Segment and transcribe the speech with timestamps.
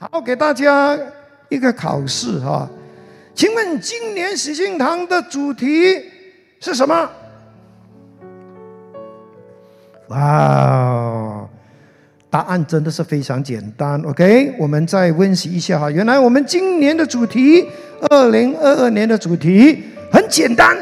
[0.00, 0.96] 好，给大家
[1.48, 2.70] 一个考试哈，
[3.34, 6.00] 请问今年喜庆堂的主题
[6.60, 7.10] 是什么？
[10.06, 11.48] 哇，
[12.30, 14.00] 答案真的是非常简单。
[14.02, 15.90] OK，我们再温习一下哈。
[15.90, 17.66] 原来我们今年的主题，
[18.08, 20.76] 二零二二年的主题很简单。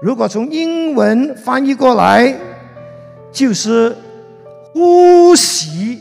[0.00, 2.34] 如果从英文翻译过来，
[3.30, 3.94] 就是
[4.72, 6.00] 呼吸。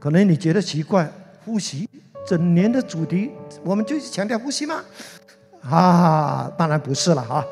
[0.00, 1.08] 可能你觉得奇怪，
[1.44, 1.88] 呼吸
[2.26, 3.30] 整年的主题，
[3.62, 4.82] 我们就是强调呼吸吗？
[5.62, 7.44] 啊，当然不是了哈。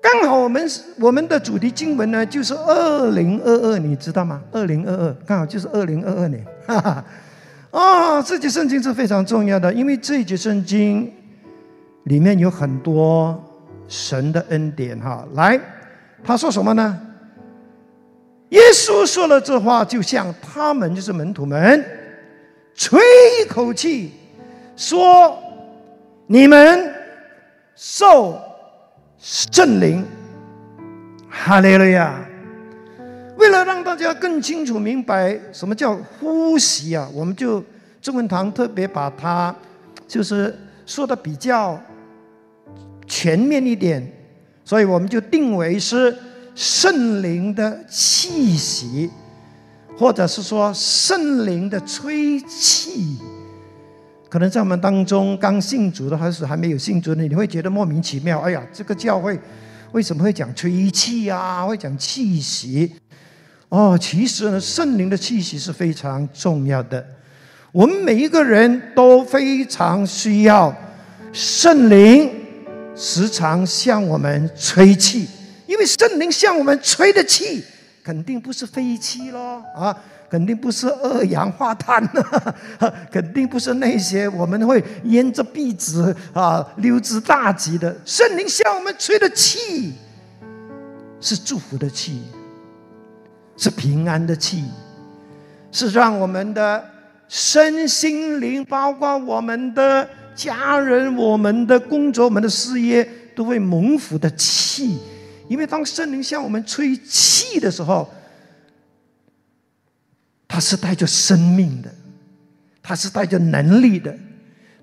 [0.00, 0.70] 刚好我们
[1.00, 4.40] 我们的主题经文呢，就是二零二二，你知道吗？
[4.52, 6.46] 二零二二刚好就是二零二二年。
[6.66, 7.04] 哈哈，
[7.70, 11.12] 啊，这节圣经是非常重要的，因为这节圣经
[12.04, 13.42] 里面有很多。
[13.88, 15.56] 神的恩典，哈，来，
[16.24, 17.00] 他说什么呢？
[18.50, 21.84] 耶稣说了这话，就像他们就是门徒们，
[22.74, 23.00] 吹
[23.40, 24.12] 一口气，
[24.76, 25.36] 说
[26.26, 26.94] ：“你们
[27.74, 28.40] 受
[29.18, 30.04] 圣灵。”
[31.28, 32.24] 哈利路亚！
[33.36, 37.62] 为了让大家更清楚明白什么叫呼吸啊，我们就
[38.00, 39.54] 中文堂特别把它
[40.06, 40.54] 就是
[40.86, 41.80] 说的比较。
[43.08, 44.04] 全面一点，
[44.64, 46.12] 所以我们就定为是
[46.56, 49.10] 圣灵的气息，
[49.98, 53.18] 或者是说圣灵的吹气。
[54.30, 58.40] 可能在我们当中刚信主的，还是还没有信主的，你会觉得莫名其妙。
[58.40, 59.38] 哎呀，这个教会
[59.92, 61.64] 为什么会讲吹气啊？
[61.66, 62.90] 会讲气息？
[63.68, 67.06] 哦，其实呢，圣灵的气息是非常重要的。
[67.70, 70.74] 我们每一个人都非常需要
[71.32, 72.30] 圣灵。
[72.98, 75.28] 时常向我们吹气，
[75.66, 77.64] 因为圣灵向我们吹的气，
[78.02, 79.96] 肯定不是废气咯，啊，
[80.30, 82.02] 肯定不是二氧化碳，
[83.10, 87.96] 肯定不是那些我们会咽着鼻子啊溜之大吉的。
[88.04, 89.94] 圣灵向我们吹的气，
[91.20, 92.22] 是祝福的气，
[93.56, 94.64] 是平安的气，
[95.72, 96.84] 是让我们的
[97.28, 100.08] 身心灵，包括我们的。
[100.36, 103.02] 家人，我们的工作，我们的事业
[103.34, 104.98] 都会蒙福的气，
[105.48, 108.08] 因为当圣灵向我们吹气的时候，
[110.48, 111.90] 它是带着生命的，
[112.82, 114.16] 它是带着能力的，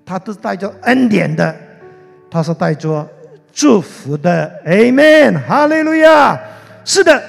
[0.04, 1.54] 它都带着恩典的，
[2.30, 3.08] 它是带着
[3.52, 4.52] 祝福的。
[4.66, 6.38] Amen，哈利路亚。
[6.84, 7.22] 是的，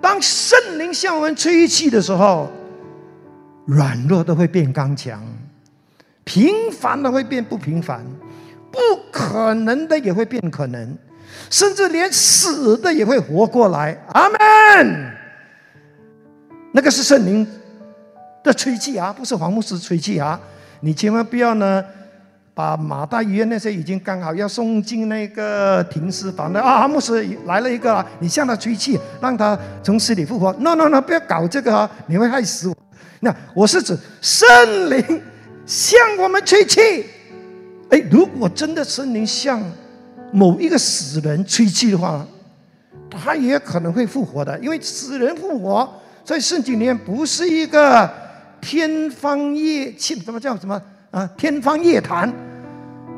[0.00, 2.50] 当圣灵向我们吹气的时候，
[3.64, 5.22] 软弱都会变刚强。
[6.24, 8.04] 平凡的会变不平凡，
[8.70, 8.78] 不
[9.10, 10.98] 可能的也会变可能，
[11.50, 13.96] 甚至连死的也会活过来。
[14.12, 15.12] 阿门。
[16.72, 17.46] 那个是圣灵
[18.42, 20.38] 的吹气啊，不是黄牧师吹气啊！
[20.80, 21.84] 你千万不要呢，
[22.52, 30.52] 把马大医院那些已经刚好要送进那个停尸房的啊，牧师来了一个，啊你向他吹气，让他从死里复活。
[30.58, 32.76] No No No，不要搞这个啊，你会害死我。
[33.20, 34.46] 那我是指圣
[34.90, 35.22] 灵。
[35.64, 37.04] 向我们吹气，
[37.90, 39.60] 哎，如果真的圣灵向
[40.32, 42.26] 某一个死人吹气的话，
[43.10, 44.58] 他也可能会复活的。
[44.58, 45.88] 因为死人复活
[46.24, 48.10] 在圣经里面不是一个
[48.60, 51.28] 天方夜庆，什么叫什么啊？
[51.36, 52.32] 天方夜谭，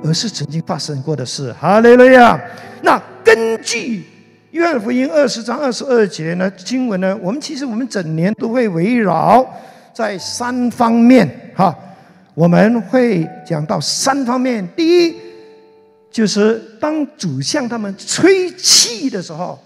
[0.05, 1.53] 而是曾经发生过的事。
[1.55, 2.41] 哈利路亚。
[2.83, 4.05] 那根据
[4.51, 9.45] 约翰福音二十章二十二节呢经文呢，我们其实我们整年都会围绕
[9.93, 11.77] 在三方面哈。
[12.35, 14.65] 我们会讲到三方面。
[14.77, 15.17] 第一，
[16.11, 19.59] 就是当主向他们吹气的时候，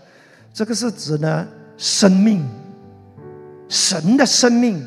[0.52, 2.46] 这个是指呢生命，
[3.68, 4.84] 神的生命。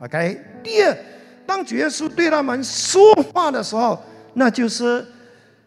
[0.00, 0.44] OK。
[0.62, 0.96] 第二，
[1.46, 4.02] 当主耶稣对他们说话的时候，
[4.34, 5.06] 那就是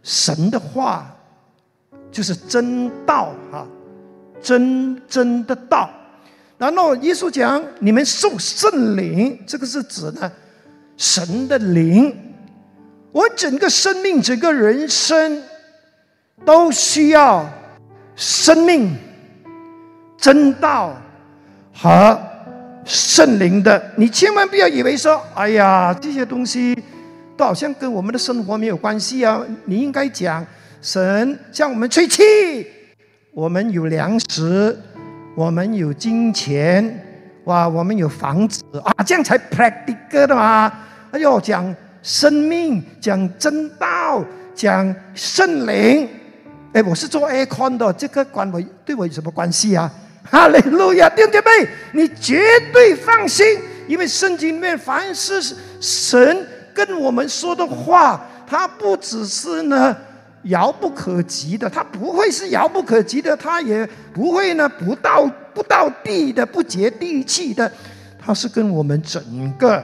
[0.04, 1.16] 神的话，
[2.12, 3.68] 就是真道哈，
[4.42, 5.90] 真真的道。
[6.58, 10.32] 然后耶稣讲：“你们受圣灵。”这个是指呢。
[10.97, 12.16] 神的灵，
[13.11, 15.43] 我整个生命、整个人生
[16.46, 17.46] 都需要
[18.16, 18.96] 生命、
[20.17, 20.96] 真道
[21.73, 22.17] 和
[22.85, 23.91] 圣灵的。
[23.97, 26.78] 你千万不要以为说：“哎呀，这些东西
[27.35, 30.46] 都好像跟我们的生活没有关系啊！”你应该讲，
[30.81, 32.66] 神向我们吹气，
[33.34, 34.78] 我们有粮食，
[35.35, 37.05] 我们有金钱，
[37.43, 40.72] 哇，我们有房子啊，这样才 practical 的嘛。
[41.11, 44.24] 哎呦，讲生命，讲真道，
[44.56, 46.08] 讲圣灵。
[46.74, 49.92] 哎，我是做 aircon 的，这个关我对我有什么关系啊？
[50.24, 53.46] 哈利路亚，弟兄姐妹，你绝对放心，
[53.88, 59.96] 因为圣经里面凡是神跟我们说的话，它不只是呢
[60.44, 67.70] 遥不可及的，它不会是遥不可及的，它也不会呢不到不到地的，不接地气的，
[68.24, 69.84] 它是跟我们整个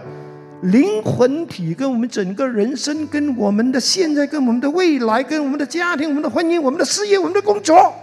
[0.63, 7.94] 灵魂体，跟我们整个人生，跟我们的现在，跟我们的未来，跟我们的家庭、我们的婚姻、我们的事业、我们的工作，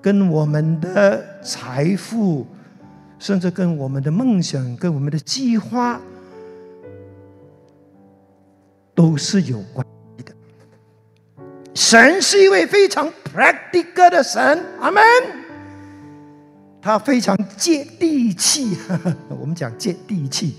[0.00, 2.46] 跟我们的财富。
[3.18, 6.00] 甚至跟我们的梦想、跟我们的计划
[8.94, 9.86] 都是有关
[10.16, 10.32] 系的。
[11.74, 15.02] 神是一位非常 practical 的神，阿门。
[16.80, 18.74] 他非常接地气，
[19.38, 20.56] 我们讲接地气，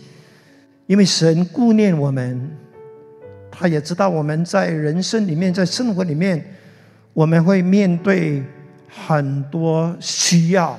[0.91, 2.51] 因为神顾念我们，
[3.49, 6.43] 他也知道我们在人生里面、在生活里面，
[7.13, 8.43] 我们会面对
[8.89, 10.77] 很多需要。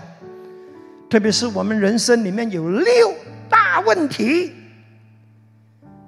[1.08, 3.14] 特别是我们人生里面有六
[3.48, 4.52] 大问题，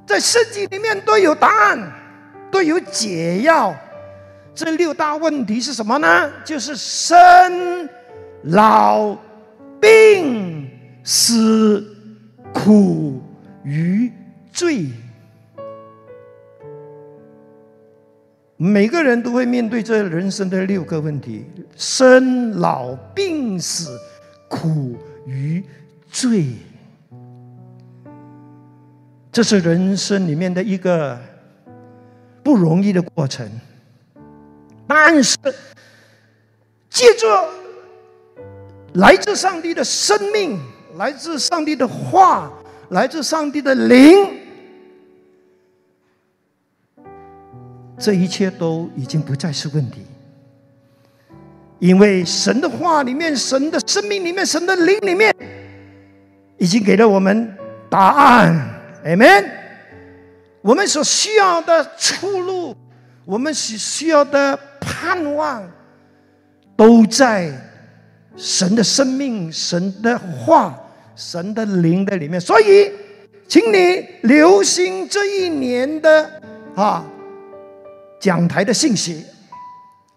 [0.05, 1.93] 在圣经里面都有答案，
[2.51, 3.75] 都有解药。
[4.55, 6.31] 这六大问题是什么呢？
[6.45, 7.89] 就是生、
[8.43, 9.17] 老、
[9.81, 10.69] 病、
[11.03, 11.83] 死、
[12.53, 13.23] 苦、
[13.65, 14.13] 与
[14.53, 14.87] 罪。
[18.57, 21.45] 每个人都会面对这人生的六个问题：
[21.77, 23.99] 生、老、病、死。
[24.47, 24.95] 苦
[25.27, 25.65] 与
[26.13, 26.47] 罪，
[29.33, 31.19] 这是人生里面的一个
[32.41, 33.51] 不容易的过程。
[34.87, 35.37] 但是，
[36.89, 37.27] 借着
[38.93, 40.61] 来自上帝的生命，
[40.97, 42.53] 来自上帝的话，
[42.91, 44.41] 来自上帝的灵，
[47.99, 50.05] 这一切都已经不再是问题。
[51.81, 55.35] 因为神的话里面，神的生命里面，神的灵里面，
[56.57, 57.57] 已经给了我们
[57.91, 58.81] 答案。
[59.05, 59.51] Amen。
[60.63, 62.75] 我们所需要的出路，
[63.25, 65.69] 我们所需要的盼望，
[66.75, 67.53] 都在
[68.35, 70.79] 神的生命、神的话、
[71.17, 72.41] 神的灵的里面。
[72.41, 72.91] 所以，
[73.47, 76.43] 请你留心这一年的
[76.75, 77.05] 啊
[78.21, 79.25] 讲台的信息。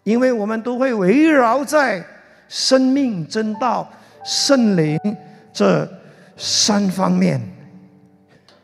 [0.03, 2.01] 因为我们都会围绕在
[2.47, 3.91] 生命真道、
[4.23, 4.97] 圣灵
[5.51, 5.85] 这
[6.38, 7.41] 三方面，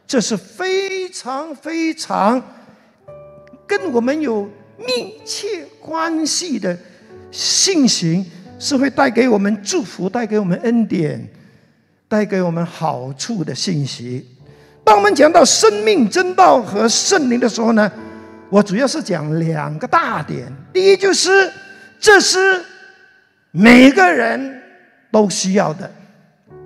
[0.08, 2.42] 这是非常非常
[3.68, 6.78] 跟我们有密切关系的
[7.30, 8.26] 信息，
[8.58, 11.28] 是会带给我们祝福、带给我们恩典、
[12.14, 14.24] 带给我们好处的信息。
[14.84, 17.92] 当我们讲到生命真道和圣灵的时候呢？
[18.52, 21.52] 我主要是讲两个大点，第一就是
[22.00, 22.64] 这是
[23.50, 24.62] 每个人
[25.12, 25.90] 都需要的；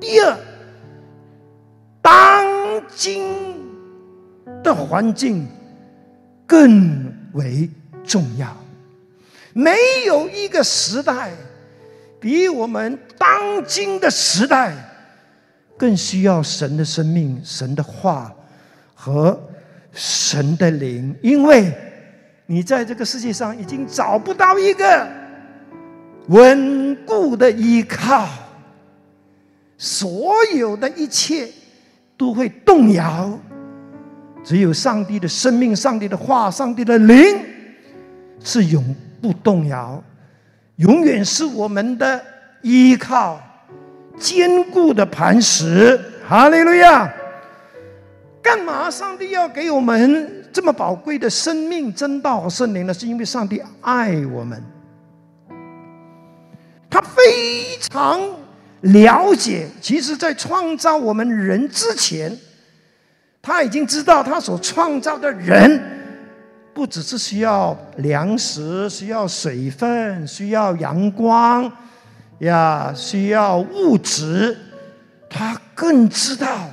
[0.02, 0.38] 第二，
[2.02, 2.46] 当
[2.94, 3.24] 今
[4.62, 5.48] 的环境
[6.46, 7.70] 更为
[8.06, 8.54] 重要。
[9.54, 9.78] 没
[10.08, 11.32] 有一个时代
[12.20, 14.74] 比我们当今的时代
[15.78, 18.34] 更需要神的生命、神的话
[18.96, 19.40] 和。
[20.00, 21.74] 神的灵，因为
[22.46, 25.08] 你在这个世界上已经找不到一个
[26.28, 28.28] 稳固的依靠，
[29.76, 31.50] 所有的一切
[32.16, 33.40] 都会动摇。
[34.44, 37.18] 只有上帝的生命、上帝的话、上帝的灵
[38.40, 40.04] 是永不动摇，
[40.76, 42.24] 永远是我们的
[42.62, 43.42] 依靠，
[44.20, 46.00] 坚固的磐石。
[46.28, 47.14] 哈利路亚。
[48.42, 48.90] 干嘛？
[48.90, 52.94] 上帝要给我们这么宝贵的生命、真道和圣灵呢？
[52.94, 54.64] 是因为上帝爱我们，
[56.90, 58.22] 他非常
[58.80, 59.68] 了解。
[59.82, 62.38] 其实，在创造我们人之前，
[63.42, 65.82] 他已经知道他所创造的人，
[66.74, 71.70] 不只是需要粮食、需要水分、需要阳光
[72.40, 74.58] 呀，需要物质，
[75.30, 76.70] 他更知道。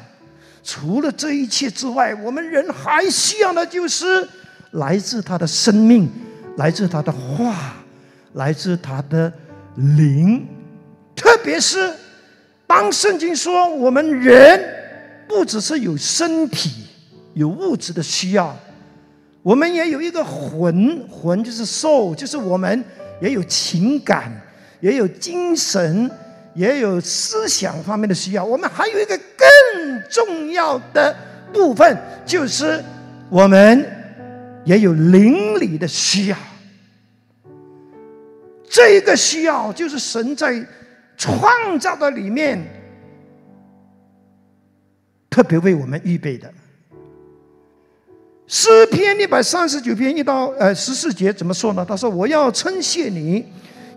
[0.63, 4.27] 除了这一切之外，我们人还需要的就是
[4.73, 6.11] 来自他的生命，
[6.57, 7.75] 来自他的话，
[8.33, 9.33] 来自他的
[9.77, 10.47] 灵。
[11.15, 11.93] 特别是
[12.67, 14.61] 当圣经说我们人
[15.29, 16.87] 不只是有身体、
[17.35, 18.57] 有物质的需要，
[19.43, 22.83] 我们也有一个魂，魂就是 soul，就是我们
[23.21, 24.33] 也有情感，
[24.85, 26.11] 也有精神。
[26.57, 31.13] 也有思想方面的需要，我们还有一个更重要的
[31.53, 32.81] 部分，就是
[33.29, 33.85] 我们
[34.65, 36.37] 也有邻里的需要。
[38.71, 40.65] 这个需要就是神在
[41.17, 42.65] 创造的里面
[45.29, 46.49] 特别为我们预备的。
[48.47, 51.85] 诗篇一百三十九篇一到呃十四节怎么说呢？
[51.85, 53.45] 他说：“我要称谢你，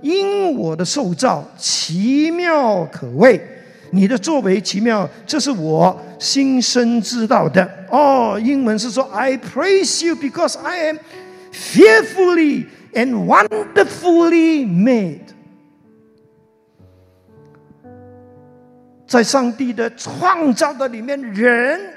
[0.01, 3.39] 因我的受造奇妙可畏，
[3.91, 10.97] 你的作为奇妙，这是我心生知道的。”哦，英文是说：“I praise you because I am
[11.51, 15.21] fearfully and wonderfully made。”
[19.07, 21.93] 在上帝的创造的里面，人。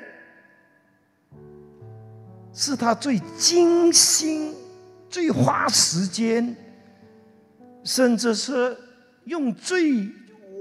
[2.53, 4.53] 是他最精心、
[5.09, 6.55] 最花时间，
[7.85, 8.77] 甚至是
[9.25, 10.09] 用最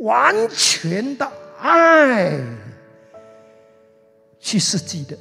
[0.02, 2.40] 完全的爱
[4.40, 5.18] 去设计的。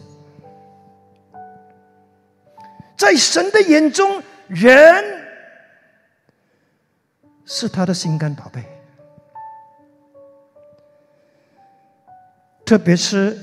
[2.97, 5.05] 在神的眼中，人
[7.45, 8.65] 是他的心肝宝贝，
[12.65, 13.39] 特别是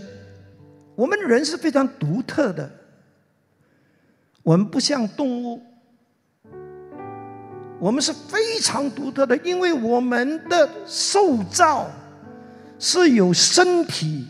[0.96, 2.70] 我们人是非常独特的。
[4.44, 5.62] 我们不像动物，
[7.86, 11.88] 我们是非常独特的，因为我们的受造
[12.80, 14.26] 是有身体、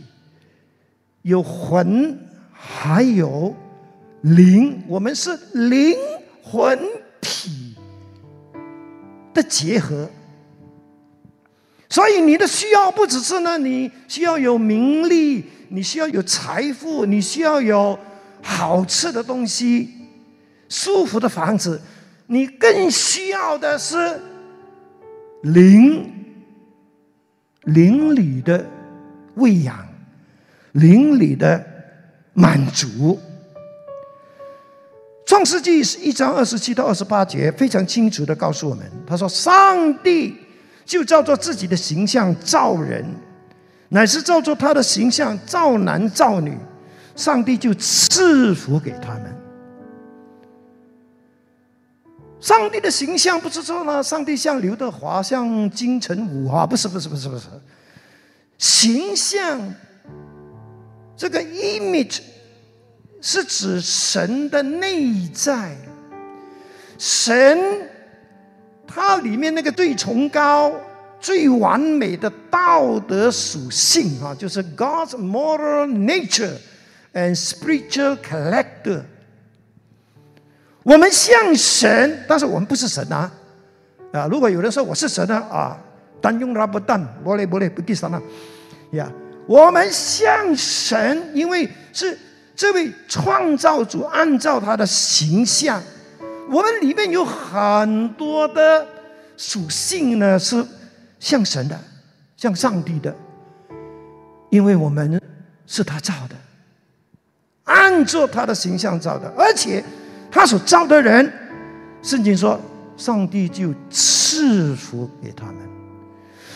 [1.21, 2.19] 有魂，
[2.51, 3.55] 还有
[4.23, 5.95] 灵，我们是灵
[6.43, 6.77] 魂
[7.21, 7.73] 体
[9.33, 10.09] 的结合。
[11.87, 17.97] 所以你的需要不只是呢，你需要有名利，你需要有财富，你需要有
[18.41, 19.91] 好吃的东西。
[20.67, 21.79] 舒服的房子，
[22.27, 24.19] 你更需要的是
[25.43, 26.11] 灵
[27.63, 28.65] 灵里的
[29.35, 29.87] 喂养，
[30.71, 31.63] 灵里的
[32.33, 33.19] 满足。
[35.25, 40.35] 创世纪是一章二十七到二十八节，非常清楚的告诉我们，他说：“上帝
[40.85, 43.03] 就照着自己的形象造人，
[43.89, 46.55] 乃是照着他的形象造男造女，
[47.15, 49.24] 上帝就赐福给他们。”
[52.45, 57.47] 上帝的形象不是说呢，上帝像刘德华，像金城武啊，不是不是不是不是，
[58.59, 59.59] 形象
[61.17, 62.19] 这个 image
[63.19, 65.75] 是指神的内在，
[66.99, 67.89] 神
[68.85, 70.71] 它里面那个最崇高、
[71.19, 76.53] 最完美的道德属性啊，就是 God's moral nature
[77.11, 79.01] and spiritual character。
[80.85, 83.31] 我们像神，但是我们不是神啊！
[84.11, 85.35] 啊，如果有人说我是神呢？
[85.49, 85.75] 啊，
[86.21, 88.21] 单用他不当，不嘞不嘞不第三了。
[88.91, 89.11] 呀，
[89.47, 92.15] 我们像神，因为是
[92.55, 95.81] 这位创造主按照他的形象，
[96.51, 98.85] 我们里面有很多的
[99.37, 100.63] 属性呢，是
[101.19, 101.75] 像神的，
[102.37, 103.11] 像上帝的，
[104.51, 105.19] 因为我们
[105.65, 106.35] 是他造的，
[107.63, 109.83] 按照他的形象造的，而且。
[110.35, 111.31] 他所造的人，
[112.01, 112.59] 圣经说，
[112.97, 115.55] 上帝就赐福给他们。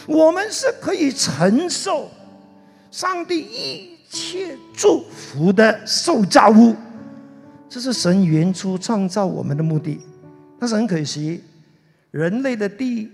[0.05, 2.12] 我们是可以承受
[2.91, 6.75] 上帝一切祝福的受造物，
[7.69, 10.01] 这是神原初创造我们的目的。
[10.59, 11.41] 但是很可惜，
[12.12, 13.09] 人类的第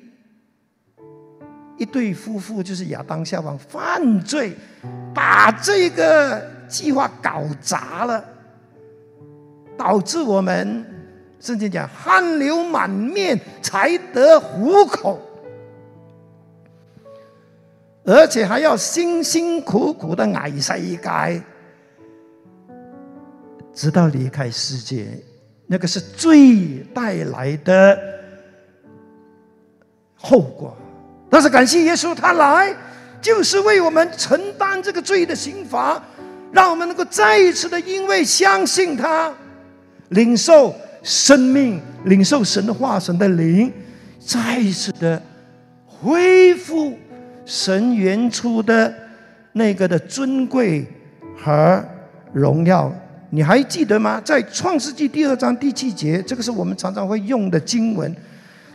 [1.78, 4.56] 一对夫妇就是亚当夏娃犯罪，
[5.14, 8.32] 把这个计划搞砸了。
[9.78, 10.86] 导致我们
[11.40, 15.20] 甚至讲汗流满面才得糊口，
[18.04, 21.44] 而且还要辛辛苦苦的挨世界，
[23.74, 25.08] 直到离开世界，
[25.68, 28.00] 那个是罪带来的
[30.16, 30.76] 后果。
[31.30, 32.74] 但是感谢耶稣，他来
[33.22, 36.02] 就是为我们承担这个罪的刑罚，
[36.52, 39.34] 让我们能够再一次的因为相信他。
[40.10, 43.72] 领受生命，领受神的化神的灵，
[44.20, 45.22] 再一次的
[45.86, 46.98] 恢复
[47.46, 48.94] 神原初的
[49.54, 50.86] 那个的尊贵
[51.38, 51.84] 和
[52.34, 52.94] 荣耀。
[53.32, 54.22] 你还记得吗？
[54.24, 58.16] 在创世纪第二章第七节，这个是我们常常会用的经文。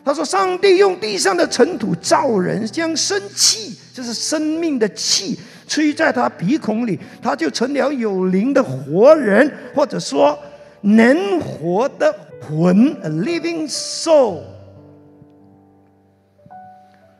[0.05, 10.39] 他说：“上帝用地上的尘土造人，将生气，就是生命的气，吹在他鼻孔里，他就成了有灵的活人，或者说。”
[10.83, 14.41] 能活的魂，a living soul。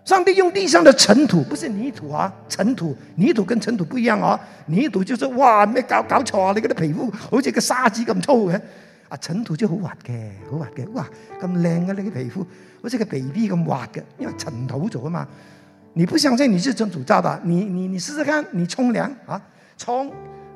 [0.05, 4.39] 上帝用地上的尘土，不是泥土啊，尘土，泥土跟尘土不一样啊。
[4.67, 6.53] 泥土就是哇，咩搞搞错啊？
[6.53, 8.61] 你嗰啲皮肤好似个沙子咁粗嘅，
[9.09, 11.07] 啊，尘土就好滑嘅，好滑嘅，哇，
[11.41, 12.45] 咁靓嘅你嘅皮肤，
[12.83, 15.29] 好似个 baby 咁滑嘅，因为尘土做啊嘛。
[15.93, 19.41] 你不相信你是真主造的，你你你试试看，你冲凉啊。
[19.77, 20.11] 冲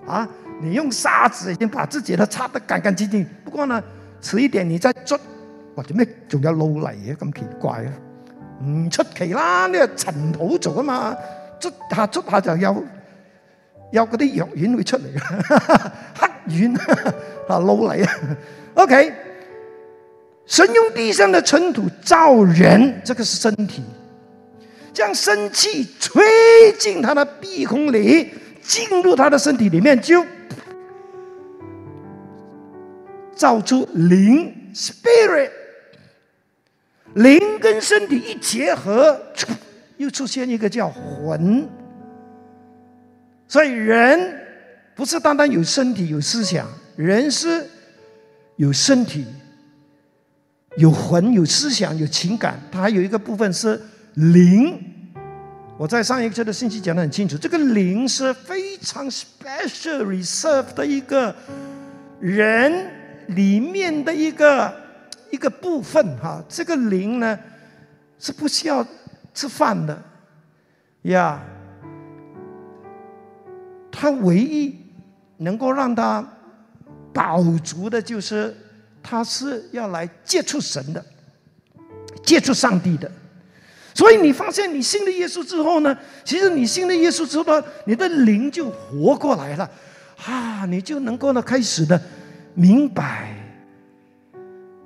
[0.07, 0.29] 啊！
[0.61, 3.27] 你用沙子已经把自己的擦得干干净净。
[3.45, 3.83] 不過呢，
[4.23, 5.19] 遲一點你再捽，
[5.77, 7.93] 或者咩仲有路嚟嘅咁奇怪啊？
[8.65, 11.17] 唔出奇啦，呢個塵土做啊嘛，
[11.61, 12.85] 捽下捽下就有
[13.93, 16.77] 有嗰啲藥丸會出嚟嘅， 黑丸
[17.49, 18.13] 啊路嚟啊。
[18.75, 19.13] OK，
[20.47, 23.83] 神用地上的塵土造人，這個是身體，
[24.95, 26.23] 將生氣吹
[26.79, 28.31] 進他的鼻孔裏，
[28.65, 30.25] 进入他的身体里面就。
[33.37, 35.51] 造出灵 （spirit），
[37.15, 39.21] 灵跟身体一结合，
[39.97, 41.69] 又出现一个叫魂。
[43.49, 44.41] 所以人
[44.95, 47.69] 不是单单有身体有思想，人是
[48.55, 49.27] 有身体、
[50.77, 53.83] 有魂、有思想、有情感，它还有一个部分是
[54.15, 54.94] 灵。
[55.77, 61.35] 我在上一次的信息讲得很清楚，这个灵是非常 special reserve 的一个
[62.21, 62.91] 人。
[63.29, 64.71] 里面的一个
[65.31, 67.39] 一个部分哈，这个灵呢
[68.19, 68.87] 是不需要
[69.33, 69.99] 吃饭的
[71.05, 71.43] 呀。
[73.91, 74.77] 他唯一
[75.39, 76.23] 能够让他
[77.15, 78.55] 饱足的，就是
[79.03, 81.03] 他是要来接触神的，
[82.23, 83.11] 接触上帝的。
[83.95, 89.71] 所以你发现你信了耶稣之后呢，其实你信了耶稣之后呢，你的灵就活过来了
[90.27, 92.01] 啊，你就能够呢开始呢。
[92.57, 93.35] 明白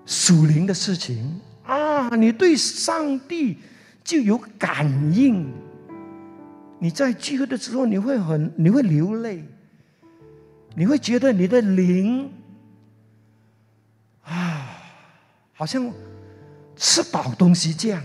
[0.07, 2.09] 属灵的事情啊！
[2.17, 3.59] 你对上帝
[4.03, 5.47] 就有感应。
[6.79, 9.45] 你在聚会的时候，你会很，你会流泪，
[10.75, 12.31] 你会觉得你的灵
[14.23, 14.71] 啊，
[15.53, 15.93] 好像
[16.75, 18.03] 吃饱东西这样。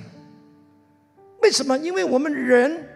[1.44, 1.78] 为什么？
[1.78, 2.88] 因为我们人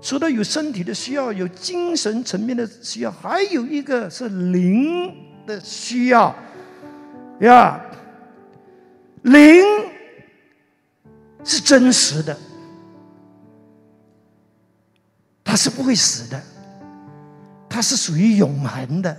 [0.00, 5.26] 除了有身体的需要，有精神层面的需要，还有一个是灵。
[5.48, 6.36] 的需要
[7.40, 7.80] 呀，
[9.22, 9.64] 灵
[11.42, 12.36] 是真实的，
[15.42, 16.38] 它是不会死的，
[17.66, 19.16] 它是属于永恒的。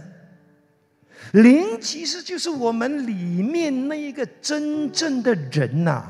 [1.32, 6.04] 灵其实就是我们里面那一个真正的人呐，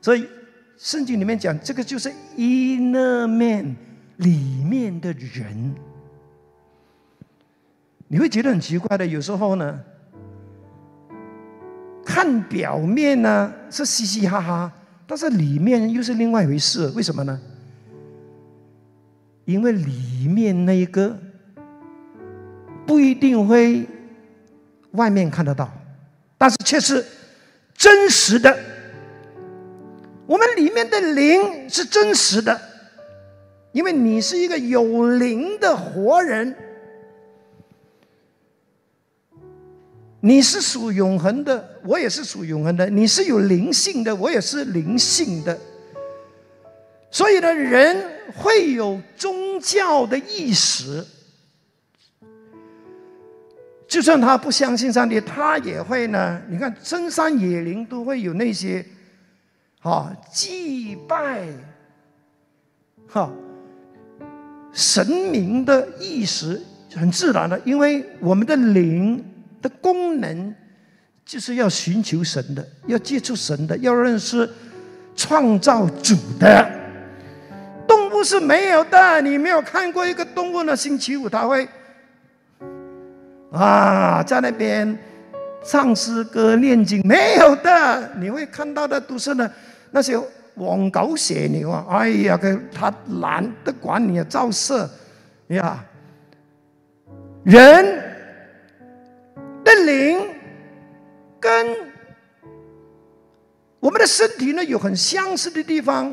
[0.00, 0.26] 所以
[0.76, 3.74] 圣经里面讲，这个就是 inner man
[4.16, 5.74] 裏面的人。
[8.08, 9.80] 你会觉得很奇怪的，有时候呢，
[12.04, 14.72] 看表面呢是嘻嘻哈哈，
[15.06, 16.88] 但是里面又是另外一回事。
[16.88, 17.40] 为什么呢？
[19.46, 21.18] 因为里面那一个
[22.86, 23.86] 不一定会
[24.92, 25.72] 外面看得到，
[26.38, 27.04] 但是却是
[27.74, 28.73] 真实的。
[30.26, 32.60] 我们里面的灵是真实的，
[33.72, 36.56] 因为你是一个有灵的活人。
[40.20, 42.88] 你是属永恒的，我也是属永恒的。
[42.88, 45.58] 你是有灵性的，我也是灵性的。
[47.10, 51.04] 所以呢，人会有宗教的意识，
[53.86, 56.40] 就算他不相信上帝，他也会呢。
[56.48, 58.82] 你看，深山野林都会有那些，
[59.84, 61.46] 啊，祭拜，
[63.08, 63.30] 哈，
[64.72, 66.60] 神明的意识
[66.92, 69.24] 很自然的，因为我们的灵。
[69.64, 70.54] 的功能
[71.24, 74.46] 就是要寻求神的，要接触神的，要认识
[75.16, 76.70] 创造主的。
[77.88, 80.76] 动物是没有的，你没有看过一个动物呢？
[80.76, 81.66] 星期五它会
[83.50, 84.98] 啊，在那边
[85.64, 88.10] 唱诗歌、念经，没有的。
[88.18, 89.50] 你会看到的都是呢
[89.94, 90.18] 那些
[90.56, 91.86] 黄狗血牛啊！
[91.88, 94.90] 哎呀，佢他懒得管你啊，照射
[95.46, 95.84] 呀，
[97.44, 98.02] 人。
[99.64, 100.18] 的灵
[101.40, 101.74] 跟
[103.80, 106.12] 我们的身体呢有很相似的地方，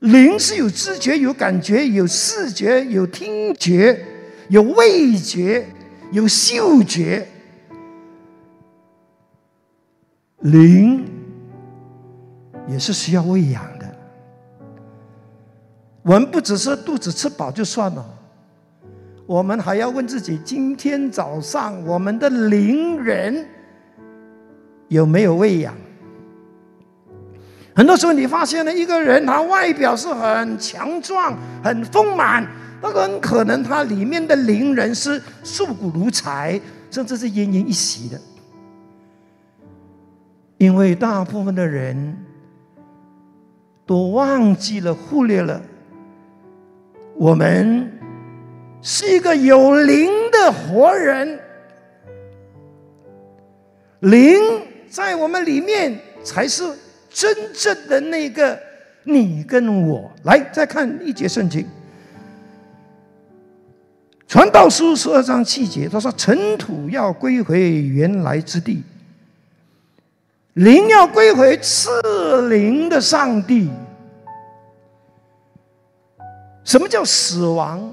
[0.00, 4.04] 灵是有知觉、有感觉、有视觉、有听觉、
[4.50, 5.66] 有味觉、
[6.12, 7.26] 有嗅觉，
[10.40, 11.02] 灵
[12.68, 13.86] 也是需要喂养的。
[16.02, 18.04] 我们不只是肚子吃饱就算了。
[19.26, 23.46] 我们还要问自己：今天早上我们的灵人
[24.88, 25.74] 有没有喂养？
[27.76, 32.44] 很多时候，你发现了一个人，他外表是很强壮、很豐滿，
[32.82, 38.20] 但很可能他里面的灵人是瘦骨如柴，甚至是奄奄一息的。
[40.58, 42.16] 因为大部分的人
[43.90, 45.60] 都忘记了、忽略了
[47.16, 47.90] 我们。
[48.80, 51.40] 是一个有灵的活人，
[53.98, 54.38] 灵
[54.88, 56.62] 在我们里面才是
[57.10, 58.56] 真正的那个
[59.02, 60.08] 你跟我。
[60.22, 61.62] 来，再看一节圣经，
[64.28, 68.84] 《传道书》十二章七节，他说：“尘土要归回原来之地，
[70.54, 73.70] 灵要归回赐灵的上帝。”
[76.64, 77.92] 什么叫死亡？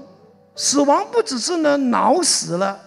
[0.55, 2.79] 死亡不只是呢脑死了，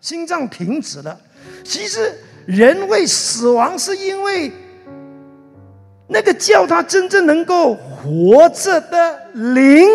[0.00, 1.18] 心脏停止了。
[1.64, 2.12] 其实
[2.46, 4.52] 人为死亡，是因为
[6.06, 9.86] 那个叫他真正能够活着的灵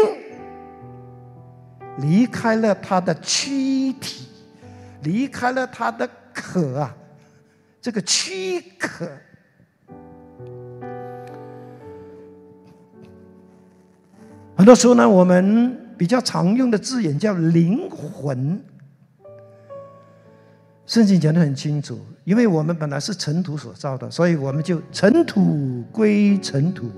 [1.97, 4.27] 离开了他的躯体，
[5.03, 6.95] 离开了他的壳啊，
[7.89, 9.09] 这个躯壳。
[14.55, 15.87] 很多时候呢，我们。
[15.97, 18.63] 比较常用的字眼叫灵魂，
[20.85, 26.89] 圣经讲的很清楚，因为我们本来是尘土所造的，所以我们就尘土归尘土。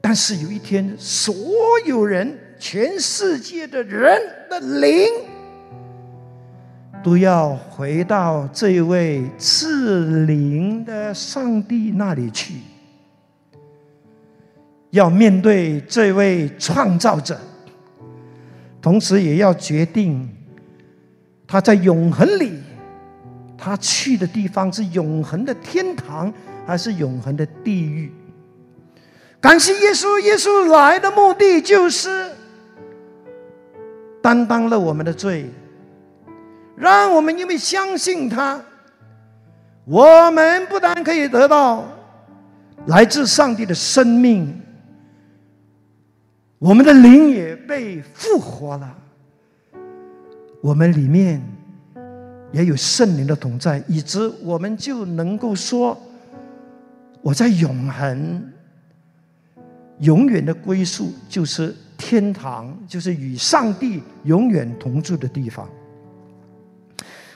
[0.00, 1.34] 但是有一天，所
[1.84, 5.08] 有人，全世界的人的灵，
[7.02, 12.54] 都要回到这位赐灵的上帝那里去。
[14.90, 17.40] 要面对这位创造者，
[18.80, 20.28] 同时也要决定
[21.46, 22.52] 他在永恒里，
[23.56, 26.32] 他去的地方是永恒的天堂
[26.66, 28.12] 还是永恒的地狱？
[29.40, 32.30] 感谢耶稣，耶稣来的目的就是
[34.20, 35.50] 担当了我们的罪，
[36.82, 38.60] 让我们因为相信他，
[39.84, 41.84] 我们不但可以得到
[42.86, 44.60] 来自上帝的生命。
[46.58, 48.98] 我们的灵也被复活了，
[50.60, 51.40] 我们里面
[52.50, 55.96] 也有圣灵的同在，以致我们就能够说，
[57.20, 58.52] 我在永恒、
[60.00, 65.68] 永远的归宿就是天堂，就是与上帝永远同住的地方。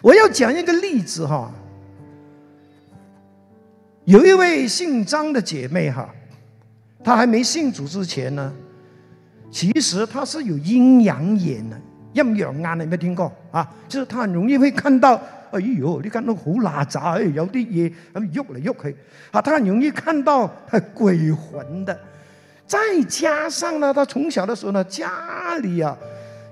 [0.02, 1.50] 我要讲一个例子哈，
[4.04, 6.08] 有一位姓张的姐妹哈，
[7.02, 8.52] 她还没信主之前呢。
[9.50, 11.80] 其实她是有阴阳眼的，
[12.12, 13.66] 阴阳眼你有没有听过啊？
[13.88, 15.14] 就是她很容易会看到，
[15.50, 18.96] 哎呦，你看到好邋杂，哎，有啲嘢咁喐嚟喐去，
[19.30, 20.46] 啊，她很容易看到
[20.92, 21.98] 鬼魂的。
[22.66, 22.78] 再
[23.08, 25.96] 加上呢，他从小的时候呢，家里啊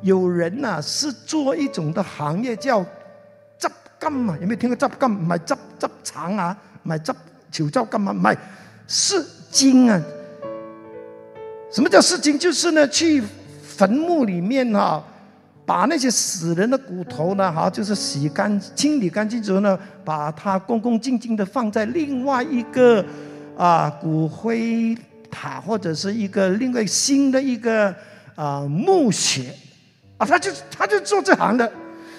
[0.01, 2.87] 有人呐是做一种的行业叫
[4.05, 5.09] 金啊，有没有听过执金？
[5.09, 7.15] 唔係執執橙啊，唔係執
[7.51, 8.37] 潮州金啊，唔係
[8.87, 10.03] 是金啊。
[11.73, 12.39] 什么叫事情？
[12.39, 13.23] 就是呢，去
[13.63, 15.03] 坟墓里面哈，
[15.67, 23.05] 把那些死人的骨头呢，哈，就是洗干清理干净之后呢，把它恭恭敬敬的放在另外一个
[23.57, 24.97] 啊骨灰
[25.31, 27.93] 塔或者是一个另外新的一个
[28.37, 29.53] 啊墓穴
[30.17, 31.73] 啊，他就他就做这行的，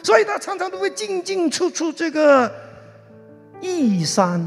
[0.06, 2.52] 所以他常常都会进进出出这个
[3.60, 4.40] 义山。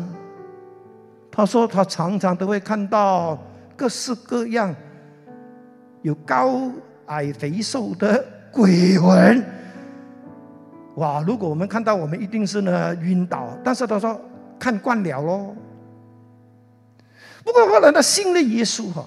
[1.33, 3.37] 他说他常常都会看到
[3.77, 4.73] 各式各样。
[6.03, 6.71] 有高
[7.07, 9.45] 矮肥瘦的鬼魂，
[10.95, 11.21] 哇！
[11.27, 13.49] 如果我们看到，我们一定是呢晕倒。
[13.65, 14.19] 但是他说
[14.61, 15.57] 看惯了喽。
[17.43, 19.05] 不过后来他信了耶稣哈，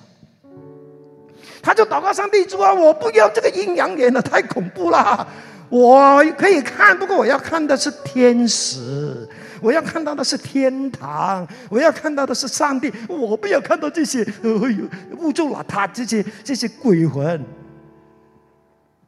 [1.61, 5.25] 他就祷告上帝主啊，我不要这个阴阳眼了，太恐怖了。
[5.71, 9.27] 我可以看，不过我要看的是天使。
[9.61, 14.85] 我要看到的是天堂，我要看到的是上帝，我不要看到这些哎呦
[15.19, 17.39] 污糟邋遢这些这些鬼魂。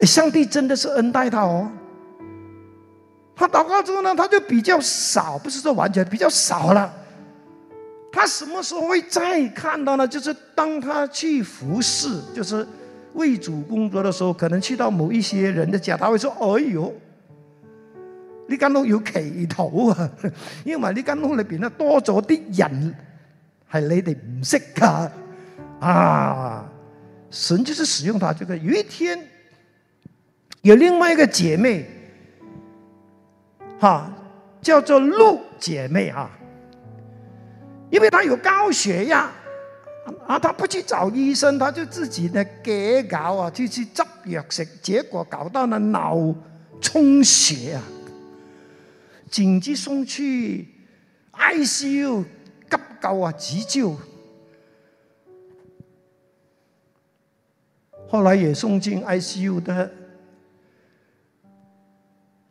[0.02, 1.70] 上帝真的是恩待他哦。
[3.36, 6.94] 他祷告之后呢，他就比较少，不是说完全比较少了。
[8.12, 10.08] 他什么时候会再看到呢？
[10.08, 12.66] 就是当他去服侍，就是
[13.14, 16.94] 为主工作的时候，可能去到某一些人的家，他会说：“哎呦。”
[18.46, 20.10] 呢間屋要祈禱啊，
[20.66, 22.94] 因為呢間屋裏邊咧多咗啲人
[23.72, 25.12] 係你哋唔識噶
[25.80, 26.70] 啊！
[27.32, 28.56] 神就是使用他這個。
[28.58, 29.18] 有一天
[30.62, 31.86] 有另外一個姐妹，
[33.80, 34.12] 哈，
[34.62, 36.30] 叫做陸姐妹啊，
[37.90, 39.32] 因為她有高血壓
[40.28, 46.18] 啊，他不去找医生，他就自己呢給搞啊，就去执药食，结果搞到呢脑
[46.82, 47.84] 充血啊！
[49.30, 50.68] 紧急送去
[51.32, 52.24] ICU
[52.70, 53.98] 急救啊，急救。
[58.10, 59.92] 后来也送进 ICU 的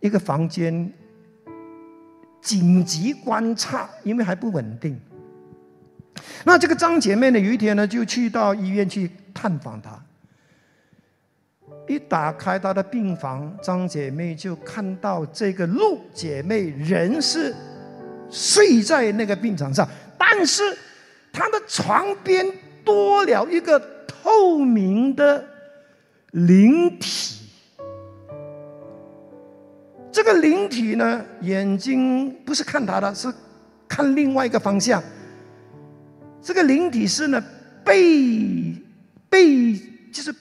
[0.01, 0.93] 一个房间
[2.41, 5.01] 紧急观察，因为还不稳定。
[6.45, 9.99] 那这个张姐妹呢，有一天呢，就去到医院去探访她。
[11.89, 17.55] 一打开她的病房，张姐妹就看到这个陆姐妹人是
[18.31, 20.63] 睡在那个病床上，但是
[21.33, 22.47] 她的床边
[22.85, 25.45] 多了一个透明的
[26.31, 27.39] 灵体。
[30.11, 33.33] 这个灵体呢，眼睛不是看她的，是
[33.89, 35.03] 看另外一个方向。
[36.43, 37.43] 这个灵体是呢，
[37.85, 38.75] 背
[39.31, 39.75] 背
[40.13, 40.35] 就是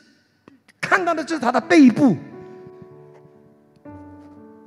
[0.81, 2.17] 看到的就是她的背部。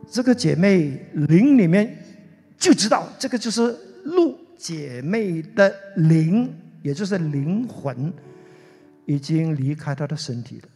[0.09, 1.99] 这个姐妹灵里面
[2.57, 8.13] 就知道，这个就是陆姐妹的灵，也就是灵魂，
[9.07, 10.69] 已经离开她的身体了。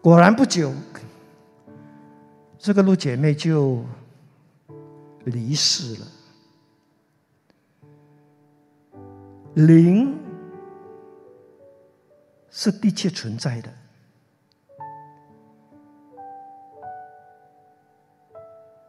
[0.00, 0.72] 果然不久，
[2.58, 3.84] 这个陆姐妹就
[5.24, 6.06] 离世了。
[9.66, 10.16] 灵
[12.48, 13.68] 是的确存在的。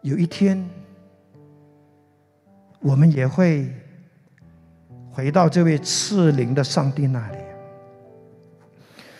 [0.02, 0.64] 有一天，
[2.80, 3.74] 我们也会
[5.12, 7.38] 回到这位赐灵的上帝那里。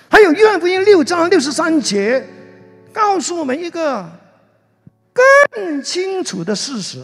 [0.08, 2.24] 还有约翰福音六章六十三节，
[2.94, 4.08] 告诉我们一个
[5.12, 7.04] 更清楚的事实。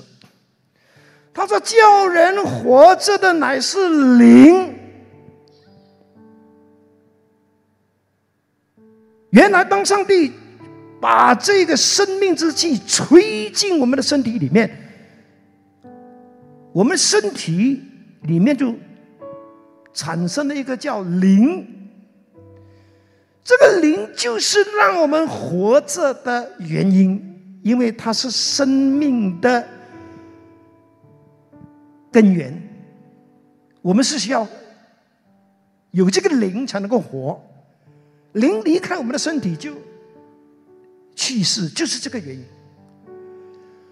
[1.35, 4.73] 他说：“叫人活着的乃是灵。”
[9.31, 10.31] 原来，当上帝
[11.01, 14.71] 把这个生命之气吹进我们的身体里面，
[16.71, 17.83] 我们身体
[18.21, 18.73] 里面就
[19.93, 21.67] 产生了一个叫灵。
[23.43, 29.67] 这个灵就是让我们活着的原因，因为它是生命的。
[32.15, 32.57] 根源，
[33.81, 34.47] 我们是需要
[35.91, 37.37] 有这个灵才能够活，
[38.31, 39.73] 灵离开我们的身体就
[41.13, 42.41] 去世，就是这个原因。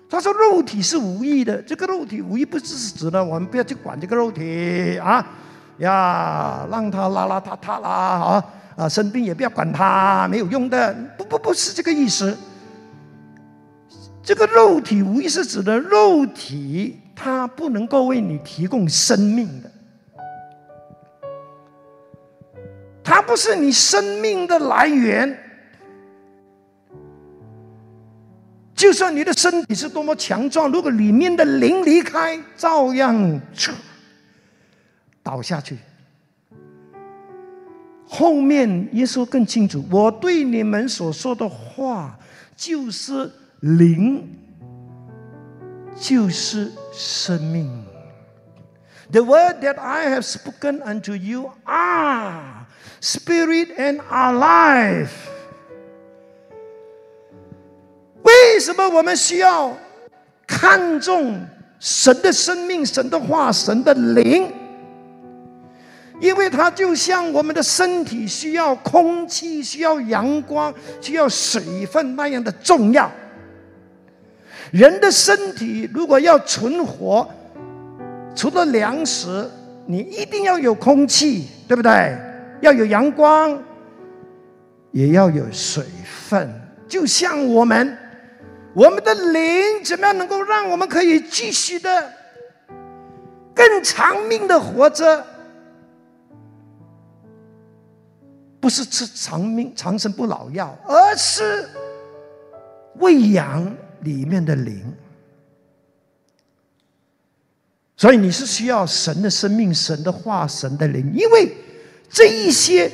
[0.10, 5.28] 他说肉体是无意的，这个肉体无意不只是指呢，我们不要去管这个肉体啊
[5.80, 8.46] 呀，让他邋邋遢遢啦啊
[8.78, 12.38] 啊，生病也不要管他，没有用的，不不不是这个意思。
[14.24, 17.02] 这个肉体无意是指的肉体。
[17.16, 19.72] 它不能够为你提供生命的，
[23.04, 25.40] 它不是你生命的来源。
[28.76, 33.40] 就算你的身体是多么强壮，如果里面的灵离开，照样
[35.22, 35.78] 倒下去。
[38.06, 42.20] 后面耶稣更清楚，我对你们所说的话
[42.58, 44.28] 就是灵。
[45.96, 47.86] 就是生命。
[49.12, 52.66] The word that I have spoken unto you are
[53.02, 55.10] spirit and alive。
[58.24, 59.78] 为什么我们需要
[60.48, 61.46] 看重
[61.80, 64.52] 神的生命、神的话、神的灵？
[66.22, 73.12] 因为它就像我们的身体需要空气、需要阳光、需要水分那样的重要。
[74.74, 77.30] 人的身体如果要存活，
[78.34, 79.48] 除了粮食，
[79.86, 82.18] 你一定要有空气，对不对？
[82.60, 83.62] 要有阳光，
[84.90, 86.52] 也要有水分。
[86.88, 87.96] 就像我们，
[88.74, 92.12] 我们的灵怎么样能够让我们可以继续的
[93.54, 95.24] 更长命的活着？
[98.60, 101.70] 不是吃长命长生不老药，而是
[102.96, 103.72] 喂养。
[104.04, 104.94] 里面的灵，
[107.96, 111.56] 所以你是需要神的生命、神的化、神的灵，因为
[112.10, 112.92] 这一些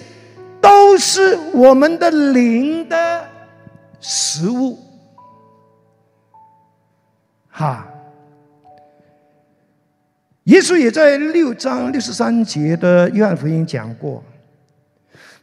[0.61, 3.27] 都是我们的灵的
[3.99, 4.77] 食物。
[7.49, 7.87] 哈，
[10.43, 14.23] 耶稣也在六章六十三节的约翰福音讲过，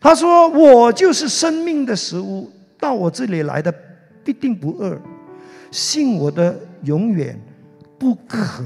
[0.00, 3.74] 他说：“我就是生命的食物，到我这里来的
[4.24, 4.98] 必定不饿。”
[5.70, 7.38] 信我的永远
[7.98, 8.64] 不可，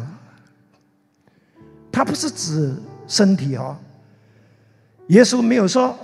[1.91, 2.75] 他不是指
[3.07, 3.77] 身体哦。
[5.09, 5.99] 耶稣没有说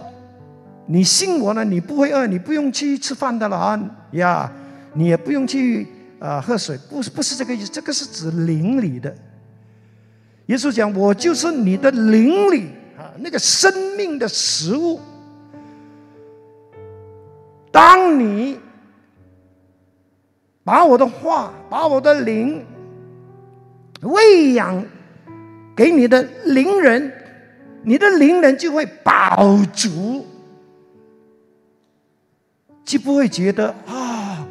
[0.87, 3.81] 你信我呢，你不会饿，你不用去吃饭的了啊
[4.13, 4.53] 呀，
[4.95, 5.87] 你也不用去
[6.19, 9.15] 啊喝水，不是不是这个意思，这个是指灵里的。
[10.47, 15.01] 耶稣讲我就是你的灵里啊那个生命的食物，
[17.71, 18.59] 当你。
[20.67, 22.67] 把我的话，把我的灵
[24.01, 24.85] 喂养
[25.77, 27.13] 给你的灵人，
[27.85, 30.27] 你的灵人就会饱足，
[32.85, 34.45] 就不会觉得啊，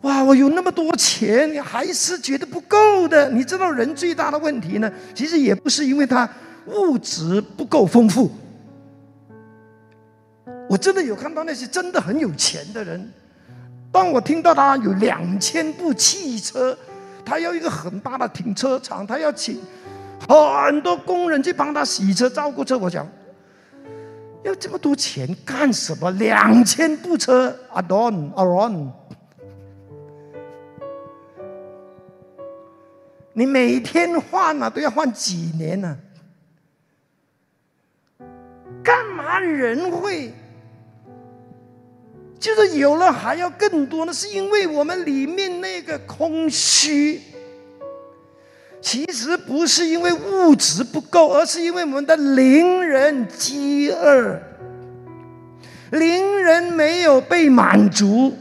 [0.00, 3.28] 哇，我有那么多钱，还是觉得不够的。
[3.28, 4.90] 你知道人最大的问题呢？
[5.14, 6.26] 其实也不是因为他
[6.64, 8.30] 物质不够丰富。
[10.66, 13.12] 我真的有看到那些真的很有钱的人，
[13.90, 16.76] 当我听到他有两千部汽车，
[17.24, 19.60] 他要一个很大的停车场，他要请
[20.28, 23.06] 很多工人去帮他洗车、照顾车，我讲
[24.44, 26.10] 要这么多钱干什么？
[26.12, 28.92] 两千部车，a d o n a r o n
[33.32, 35.96] 你每天换啊，都要换几年呢？
[38.82, 40.32] 干嘛人会？
[42.38, 47.20] 就是有了还要更多呢，是因为我们里面那个空虚。
[48.80, 54.40] 其实不是因为物质不够，而是因为我们的灵人饥饿，
[55.90, 58.32] 灵人没有被满足。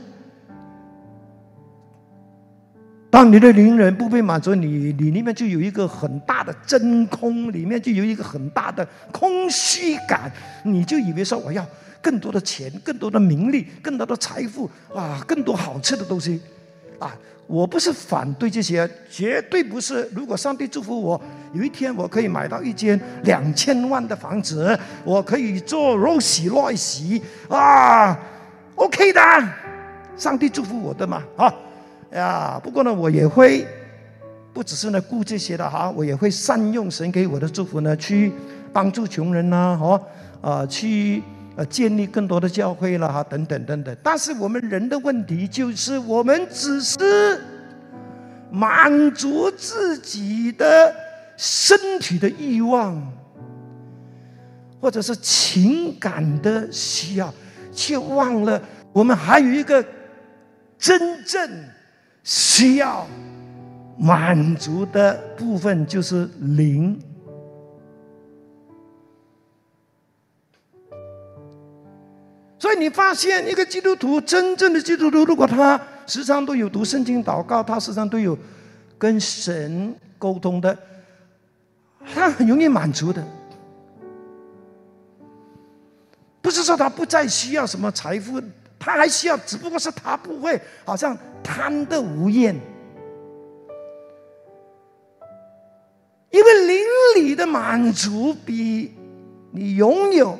[3.09, 10.31] 当你的灵人不被满足，你你里面就有一个很大的真空，里面就有一个很大的空虚感，
[10.63, 11.65] 你就以为说我要。
[12.01, 16.39] 更多的钱，更多的名利，更多的财富，啊，更多好吃的东西，
[16.99, 17.15] 啊！
[17.47, 20.09] 我不是反对这些，绝对不是。
[20.13, 21.21] 如果上帝祝福我，
[21.53, 28.19] 有一天我可以买到一间两千万的房子，我可以做肉洗乱洗啊
[28.75, 29.21] ，OK 的，
[30.17, 31.53] 上帝祝福我的嘛，啊
[32.11, 32.59] 呀！
[32.61, 33.65] 不过呢，我也会
[34.51, 38.33] 不只是呢顾这些的哈，我也会善用神给我的祝福呢，去
[38.73, 40.01] 帮助穷人呐，哦，
[40.41, 41.23] 啊，去。
[41.57, 43.97] 呃，建立更多的教会了哈，等等等等。
[44.03, 47.41] 但是我们人的问题就是，我们只是
[48.51, 50.95] 满足自己的
[51.35, 53.11] 身体的欲望，
[54.79, 57.33] 或者是情感的需要，
[57.73, 58.61] 却忘了
[58.93, 59.83] 我们还有一个
[60.77, 61.49] 真正
[62.23, 63.07] 需要
[63.97, 67.01] 满足的部分，就是灵。
[72.59, 78.35] 所以你发现一个基督徒，真正的基督徒，如果他时常都有读圣经、祷告，他时常都有
[78.97, 80.75] 跟神沟通的，
[82.15, 83.23] 他很容易满足的。
[86.41, 88.41] 不是说他不再需要什么财富，
[88.79, 92.55] 他还需要，只不过是他不会好像贪得无厌，
[96.31, 96.77] 因为邻
[97.17, 98.95] 里的满足比
[99.51, 100.39] 你拥有。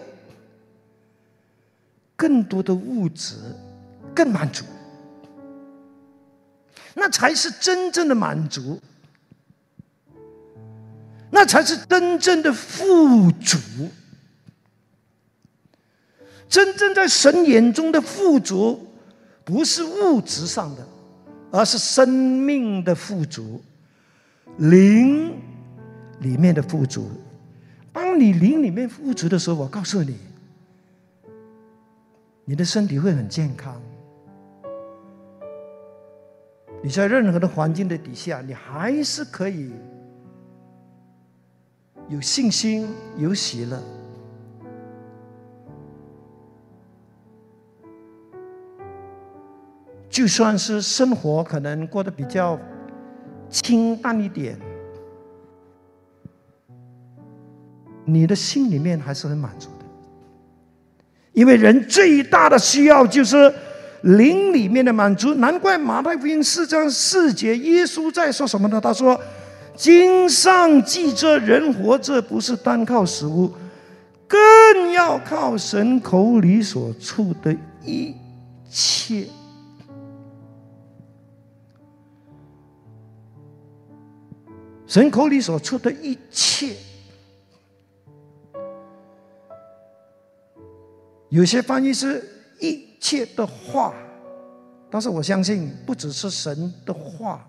[2.18, 3.36] 更多的物质，
[4.14, 4.66] 更满足，
[6.96, 8.82] 那才是真正的满足，
[11.30, 13.58] 那才是真正的富足。
[16.50, 18.88] 真正在神眼中的富足，
[19.46, 20.88] 不是物质上的，
[21.52, 23.62] 而是生命的富足，
[24.58, 25.40] 灵
[26.22, 27.12] 里面的富足。
[27.94, 30.18] 当你灵里面富足的时候，我告诉你。
[32.50, 33.76] 你的身体会很健康，
[36.82, 39.74] 你在任何的环境的底下，你还是可以
[42.08, 43.78] 有信心、有喜乐。
[50.10, 52.58] 就算是生活可能过得比较
[53.50, 54.58] 清淡一点，
[58.06, 59.70] 你的心里面还是很满足。
[61.38, 63.54] 因为人最大的需要就是
[64.02, 68.82] 灵里面的满足，难怪马太福音四章四节，耶稣在说什么呢？
[68.82, 69.16] 他说
[69.78, 73.54] ：“经上记着，人活着不是单靠食物，
[74.28, 78.16] 更要靠神口里所出的一
[78.68, 79.28] 切。
[84.88, 86.74] 神口里所出的一切。”
[91.30, 92.24] 有些翻译是
[92.60, 93.94] 一切的话，
[94.90, 97.46] 但是我相信不只是神的话，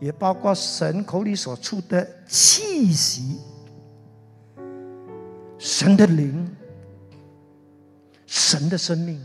[0.00, 3.38] 也包括神口里所出的气息、
[5.58, 6.54] 神的灵、
[8.26, 9.20] 神的生命。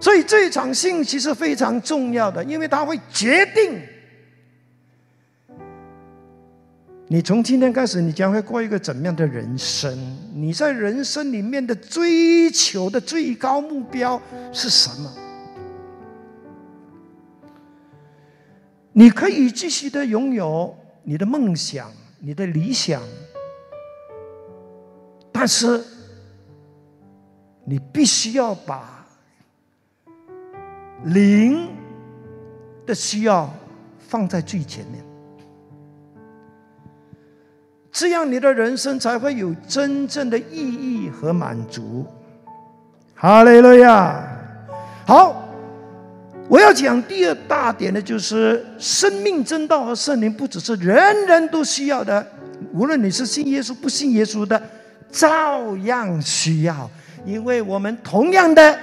[0.00, 3.80] 所以这一场信息是非常重要的，因为它会决定。
[7.10, 9.98] 你从今天开始，你将会过一个怎么样的人生？
[10.34, 14.20] 你在人生里面的追求的最高目标
[14.52, 15.10] 是什么？
[18.92, 23.00] 你可以继续的拥有你的梦想、你的理想，
[25.32, 25.82] 但是
[27.64, 29.06] 你必须要把
[31.04, 31.70] 灵
[32.84, 33.48] 的需要
[33.98, 35.02] 放在最前面，
[37.98, 42.06] 这样你的人生才会有真正的意义和满足。
[43.12, 44.24] 哈利路亚！
[45.04, 45.44] 好。
[46.48, 52.24] 我要讲第二大点的，就是生命真道和圣灵，不只是人人都需要的，
[52.72, 54.62] 无论你是信耶稣不信耶稣的，
[55.10, 56.88] 照样需要，
[57.26, 58.78] 因为我们同样的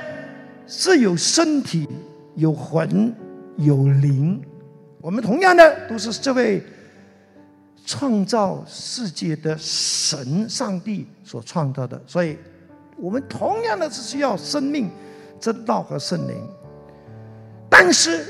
[0.67, 1.87] 是有身体、
[2.35, 3.11] 有魂、
[3.57, 4.39] 有灵，
[5.01, 6.61] 我们同样的都是这位
[7.85, 12.37] 创造世界的神上帝所创造的，所以
[12.97, 14.89] 我们同样的是需要生命
[15.39, 16.35] 真道和圣灵。
[17.69, 18.25] 但是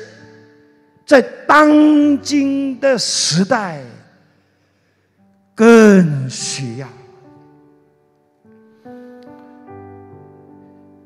[1.06, 3.82] 在当今的时代，
[5.53, 6.88] 更需要，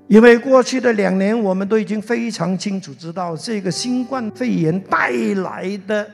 [0.08, 6.10] 因为过去的两年，我们都已经非常清楚知道，这个新冠肺炎带来的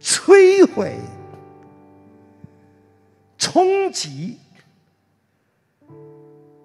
[0.00, 0.94] 摧毁、
[3.38, 4.38] 冲击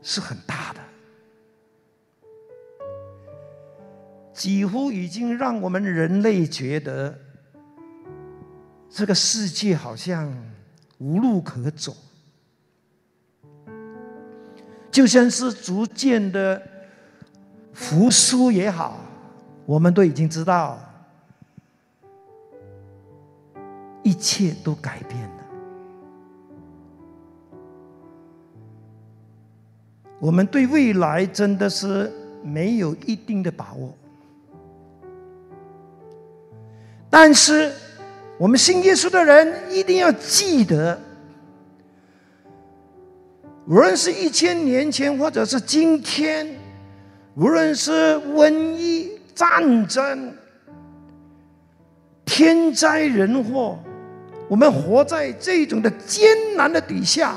[0.02, 0.82] 是很大的。
[4.34, 7.18] 几乎已经让我们人类觉得，
[8.90, 10.36] 这个世界好像
[10.98, 11.96] 无路可走，
[14.92, 16.62] 就像是逐渐的
[17.74, 19.00] 复苏也好，
[19.68, 20.80] 我们都已经知道，
[24.04, 25.33] 一切都改变了。
[30.24, 32.10] 我们对未来真的是
[32.42, 33.94] 没有一定的把握。
[37.10, 37.70] 但是，
[38.38, 40.98] 我们信耶稣的人一定要记得，
[43.68, 46.48] 无论是一千年前，或者是今天，
[47.36, 50.34] 无论是瘟疫、战争、
[52.24, 53.78] 天灾人祸，
[54.48, 57.36] 我们活在这种的艰难的底下，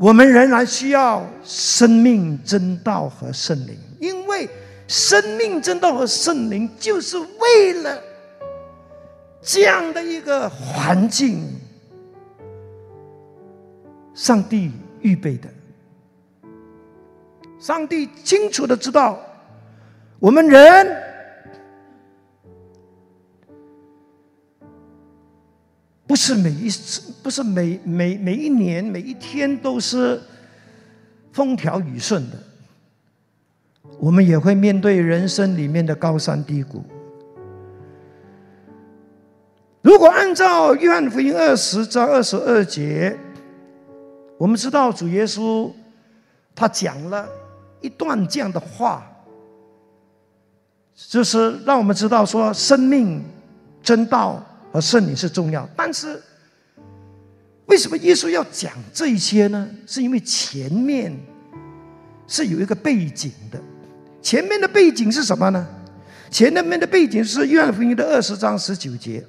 [0.00, 4.48] 我们仍然需要生命真道和圣灵，因为
[4.88, 8.02] 生命真道和圣灵就是为了。
[9.42, 11.46] 这样的一个环境，
[14.14, 14.72] 上帝
[15.02, 15.46] 预备的。
[17.58, 19.18] 上帝清楚的知道，
[20.18, 20.96] 我们人
[26.10, 30.20] 不是每一次，不是每每每一年、每一天都是
[31.32, 32.36] 风调雨顺的。
[34.00, 36.82] 我们也会面对人生里面的高山低谷。
[39.82, 43.16] 如果按照约翰福音二十章二十二节，
[44.36, 45.70] 我们知道主耶稣
[46.56, 47.28] 他讲了
[47.80, 49.06] 一段这样的话，
[50.92, 53.22] 就是让我们知道说生命、
[53.80, 55.68] 真道和圣灵是重要。
[55.76, 56.20] 但是
[57.66, 59.68] 为什么耶稣要讲这一些呢？
[59.86, 61.16] 是因为前面
[62.26, 63.60] 是有一个背景的。
[64.22, 65.66] 前面的背景是什么呢？
[66.30, 69.24] 前面的背景是约翰福音的二十章十九节。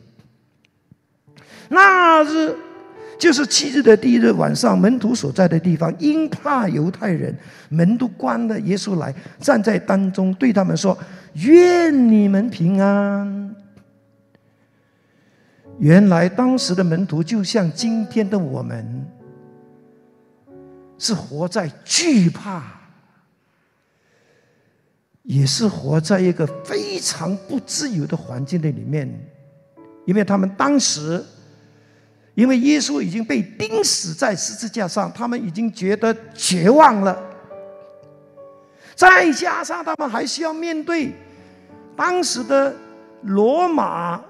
[1.69, 2.55] 那日
[3.17, 7.35] 就是七日的第一日晚上，门徒所在的地方，因怕犹太人，
[7.69, 8.59] 门都关了。
[8.61, 10.97] 耶稣来站在当中，对他们说
[11.35, 13.50] ：“愿你们平安。”
[15.81, 19.03] 原来当时的门徒就像今天的我们，
[20.99, 22.61] 是活在惧怕，
[25.23, 29.11] 也是活在一个非常不自由的环境的里面，
[30.05, 31.21] 因为他们当时。
[32.33, 37.21] 因为耶稣已经被钉死在十字架上，他们已经觉得绝望了。
[38.95, 41.11] 再加上他们还需要面对
[41.93, 42.73] 当时的
[43.23, 44.23] 罗马、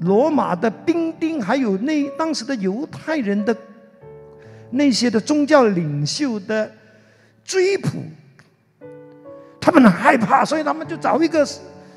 [0.00, 3.56] 罗马的兵丁，还有那当时的犹太人的
[4.70, 6.70] 那些的宗教领袖的
[7.44, 7.88] 追捕，
[9.60, 11.48] 他们很害怕，所以他们就找一个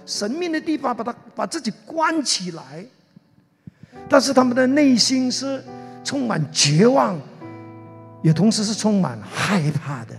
[0.06, 2.86] 神秘的地方，把他把自己关起来。
[4.08, 5.64] 但是他们的内心是
[6.04, 7.20] 充满绝望，
[8.22, 10.16] 也同时是充满害怕的。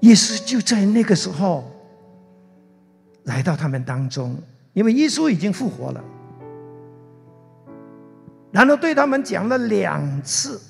[0.00, 1.71] 耶稣就在那个时候
[3.24, 4.36] 来到他们当中，
[4.72, 6.02] 因为耶稣已经复活了，
[8.50, 10.60] 然后对他们讲了两次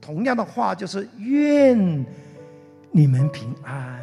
[0.00, 2.06] 同样的话，就是愿
[2.90, 4.00] 你们平安。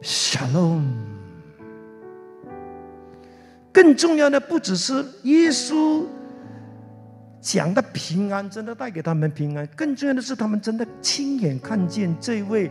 [0.00, 0.84] Shalom。
[3.72, 6.04] 更重要的不只是耶稣
[7.40, 12.70] 讲的平安，真的带给他们平安，更重要的是他们真的亲眼看见这位。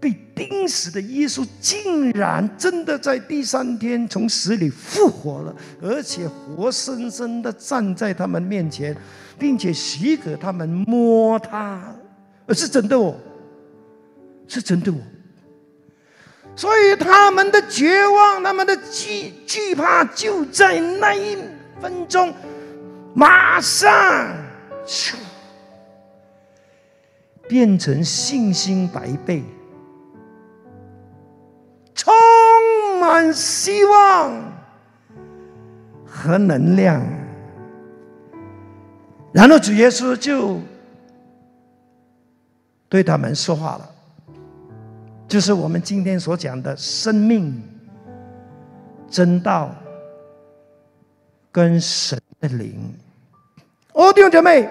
[0.00, 8.96] 被钉死的耶稣，竟然真的在第三天从死里复活了，而且活生生的站在他们面前，
[9.38, 11.94] 并且许可他们摸他，
[12.46, 13.16] 而是真的哦，
[14.46, 14.96] 是真的哦。
[16.54, 21.36] 所以他们的绝望，他们的惧惧怕，就在那一
[21.80, 22.32] 分钟，
[23.14, 24.32] 马上，
[27.48, 29.42] 变成信心百倍。
[31.98, 32.14] 充
[33.00, 34.32] 满希望
[36.06, 37.04] 和能量，
[39.32, 40.60] 然后主耶稣就
[42.88, 43.90] 对他们说话了，
[45.26, 47.60] 就是我们今天所讲的生命、
[49.10, 49.74] 真道
[51.50, 52.94] 跟神的灵。
[53.92, 54.70] 哦，弟兄姐妹，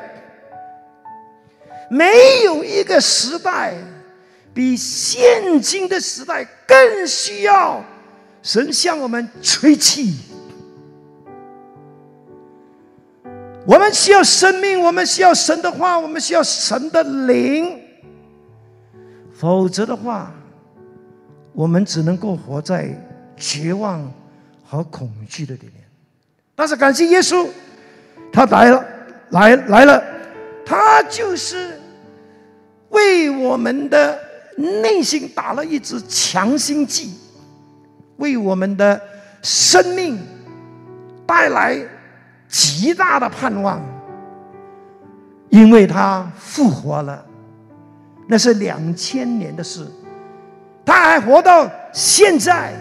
[1.89, 3.75] 没有一个时代。
[4.53, 7.81] 比现今的时代更需要
[8.43, 10.15] 神向我们吹气。
[13.65, 17.81] 我们需要生命，我们需要神的话，我们需要神的灵。
[19.33, 20.33] 否则的话，
[21.53, 22.89] 我们只能够活在
[23.35, 24.11] 绝望
[24.65, 25.83] 和恐惧的里面。
[26.55, 27.47] 但是感谢耶稣，
[28.31, 28.85] 他来了，
[29.29, 30.03] 来来了，
[30.65, 31.79] 他就是
[32.89, 34.26] 为我们的。
[34.57, 37.13] 内心打了一支强心剂，
[38.17, 38.99] 为我们的
[39.43, 40.19] 生命
[41.25, 41.79] 带来
[42.47, 43.79] 极大的盼望，
[45.49, 47.23] 因为他复活了，
[48.27, 49.85] 那是两千年的事，
[50.83, 52.73] 他还活到现在，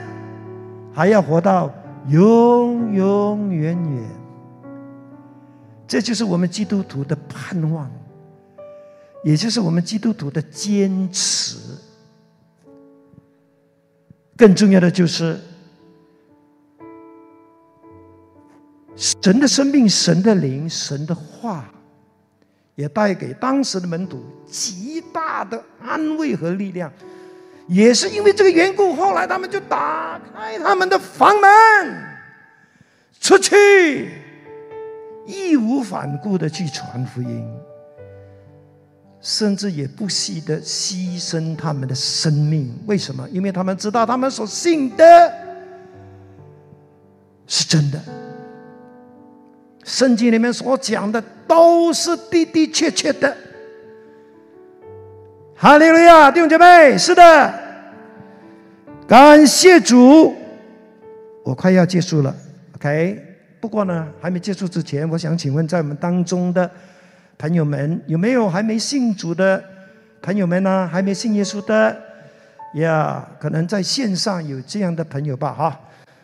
[0.94, 1.70] 还要活到
[2.08, 4.04] 永永远远，
[5.86, 7.90] 这就是我们基督徒的盼望。
[9.26, 11.58] 也就是我们基督徒的坚持。
[14.36, 15.36] 更重要的就是，
[18.94, 21.68] 神的生命、神的灵、神的话，
[22.76, 26.92] 也带给当时的门徒极大的安慰和力量。
[27.66, 31.50] 也是因为这个缘故，后来他们就打开他们的房门，
[33.18, 34.08] 出去，
[35.26, 37.55] 义无反顾的去传福音。
[39.28, 43.28] 甚至也不惜的牺牲他们的生命，为什么？
[43.32, 45.32] 因为他们知道他们所信的
[47.44, 48.00] 是真的，
[49.82, 53.36] 圣经里面所讲的都是的的确确的。
[55.56, 57.54] 哈利路亚，弟兄姐妹，是的，
[59.08, 60.32] 感谢主。
[61.42, 62.32] 我快要结束了
[62.76, 63.20] ，OK。
[63.58, 66.70] 不过呢，还没结束之前，我想请问在我们当中的。
[67.38, 69.62] 朋友们，有没有还没信主的
[70.22, 70.88] 朋友们呢？
[70.90, 71.96] 还没信耶稣的
[72.74, 73.26] 呀？
[73.38, 75.80] 可能在线上有这样的朋友吧，哈。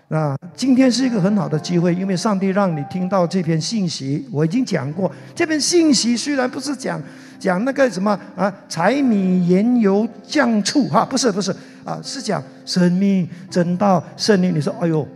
[0.08, 4.26] 那今天是一个很好的机会，因为上帝让你听到这篇信息。
[4.30, 7.00] 我已经讲过，这篇信息虽然不是讲
[7.38, 11.54] 讲那个什么啊，柴米盐油酱醋哈，不是不是
[11.84, 14.54] 啊，是讲生命真道圣灵。
[14.54, 15.06] 你说，哎呦，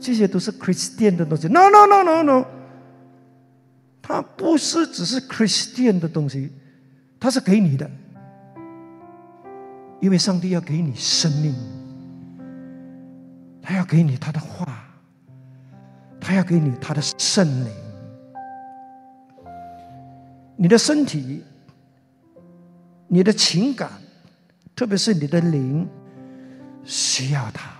[0.00, 2.46] 这些都是 Christian 的东西？No No No No No。
[4.08, 6.52] 它不是只是 Christian 的东西，
[7.18, 7.90] 它是给你的，
[9.98, 11.52] 因为上帝要给你生命，
[13.60, 14.84] 他要给你他的话，
[16.20, 17.72] 他要给你他的圣灵，
[20.54, 21.42] 你的身体、
[23.08, 23.90] 你的情感，
[24.76, 25.88] 特别是你的灵，
[26.84, 27.72] 需要他。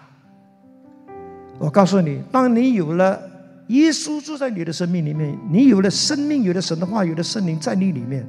[1.60, 3.35] 我告诉你，当你有了。
[3.68, 8.24] 耶稣住在你的生命里面，你有了生命，有了神的话，有了圣灵在你里面，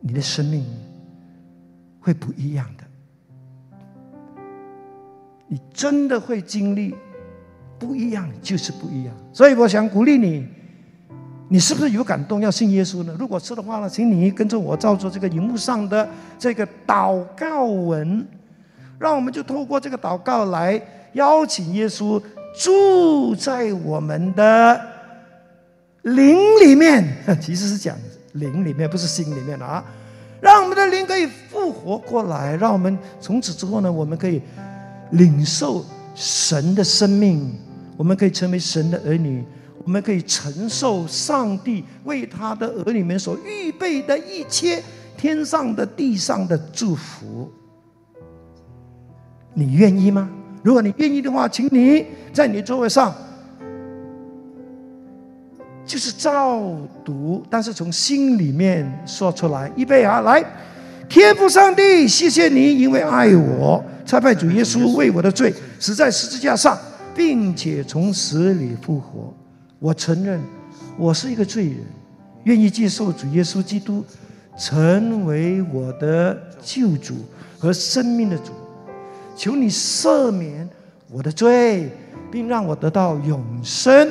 [0.00, 0.64] 你的生命
[2.00, 2.84] 会不一样的。
[5.46, 6.94] 你真的会经历
[7.78, 9.14] 不一样，就是不一样。
[9.32, 10.48] 所以我想鼓励你，
[11.48, 13.14] 你是不是有感动要信耶稣呢？
[13.18, 16.08] 如果是的话呢，请你跟着我照着这个荧幕上的
[16.38, 18.26] 这个祷告文，
[18.98, 20.80] 让我们就透过这个祷告来
[21.12, 22.20] 邀请耶稣。
[22.56, 24.80] 住在我们的
[26.02, 27.06] 灵里面，
[27.40, 27.96] 其实是讲
[28.32, 29.84] 灵里面，不是心里面的啊。
[30.40, 34.40] 让我们的灵可以复活过来，让我们从此之后呢，我们可以
[35.10, 35.84] 领受
[36.14, 37.54] 神的生命，
[37.96, 39.44] 我们可以成为神的儿女，
[39.84, 44.82] 我们可以承受上帝为他的儿女们所预备的一切
[45.16, 47.50] 天上的地上的祝福。
[49.54, 50.30] 你愿意吗？
[50.66, 53.14] 如果你愿意的话，请你在你座位上，
[55.86, 56.60] 就是照
[57.04, 59.70] 读，但是从心里面说出来。
[59.76, 60.44] 预备啊，来！
[61.08, 66.76] 天父上帝，谢谢你，因为爱我，差派主耶稣为我的罪死在十字架上，
[67.14, 69.32] 并且从死里复活。
[69.78, 70.40] 我承认
[70.98, 71.76] 我是一个罪人，
[72.42, 74.04] 愿意接受主耶稣基督
[74.58, 77.14] 成为我的救主
[77.56, 78.50] 和生命的主。
[79.36, 80.66] 求你赦免
[81.12, 81.90] 我的罪，
[82.32, 84.10] 并让我得到永生，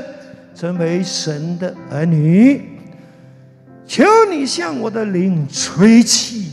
[0.54, 2.62] 成为神的儿女。
[3.88, 6.52] 求你向我的灵吹气，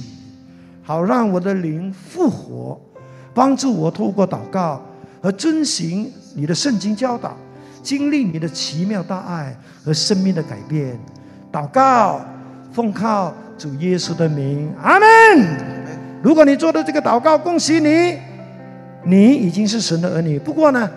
[0.82, 2.80] 好让我的灵复活，
[3.34, 4.82] 帮助我透过祷告
[5.22, 7.36] 和遵循你的圣经教导，
[7.82, 10.98] 经历你的奇妙大爱和生命的改变。
[11.52, 12.20] 祷告，
[12.72, 15.08] 奉靠主耶稣的名，阿门。
[16.22, 18.18] 如果你做的这个祷告，恭喜你。
[19.04, 20.88] 你已经是神的儿女，不过呢，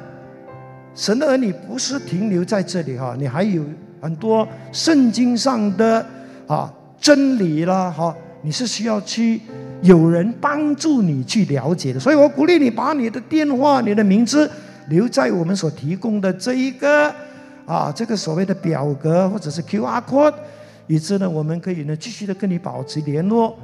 [0.93, 3.63] 神的儿女不是停留在这里哈，你还有
[3.99, 6.05] 很多圣经上的
[6.45, 9.41] 啊真理啦哈，你是需要去
[9.81, 14.49] 有人帮助你去了解的，所以我鼓励你把你的电话、你的名字
[14.89, 17.11] 留在我们所提供的这一个
[17.65, 20.35] 啊这个所谓的表格或者是 Q R code，
[20.85, 23.57] 以致呢我们可以呢继续的跟你保持联络，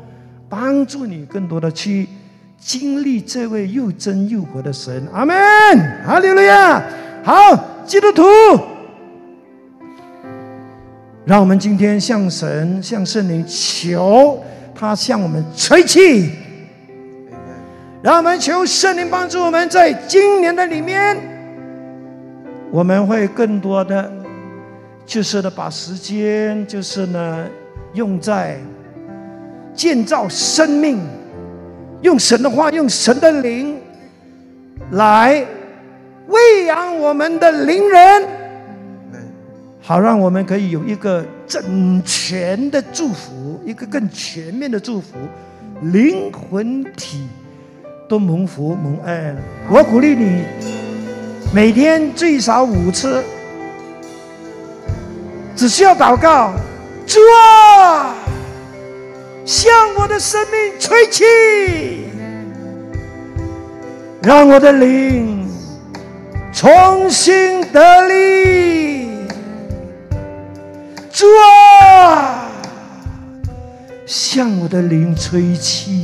[0.50, 2.08] 帮助你更多的去。
[2.64, 5.36] 经历这位又真又活的神，阿门，
[6.06, 6.82] 哈利路亚。
[7.24, 7.34] 好，
[7.88, 8.24] 基督徒，
[11.26, 14.40] 让我们今天向神、向圣灵求，
[14.76, 16.32] 他向我们吹气。
[18.04, 21.18] 让我们求圣灵帮助我们，在今年的里面，
[22.72, 24.12] 我们会更多的，
[25.06, 27.46] 就是呢，把时间，就是呢，
[27.94, 28.58] 用在
[29.74, 31.00] 建造生命。
[32.02, 33.80] 用神的话，用神的灵
[34.92, 35.46] 来
[36.28, 38.28] 喂养我们的灵人，
[39.80, 45.18] 好让我们可以有一个整全的祝福，一个更全面的祝福，
[45.82, 47.28] 灵魂体
[48.10, 49.38] 都蒙福蒙恩。
[49.70, 50.44] 我鼓励你
[51.54, 53.24] 每天最少五次，
[55.56, 56.54] 只需要祷告，
[57.06, 58.16] 主啊。
[59.44, 61.24] 向我的生命吹气，
[64.22, 65.48] 让我的灵
[66.54, 69.28] 重新得力。
[71.12, 71.26] 主
[72.00, 72.50] 啊，
[74.06, 76.02] 向我的灵吹气，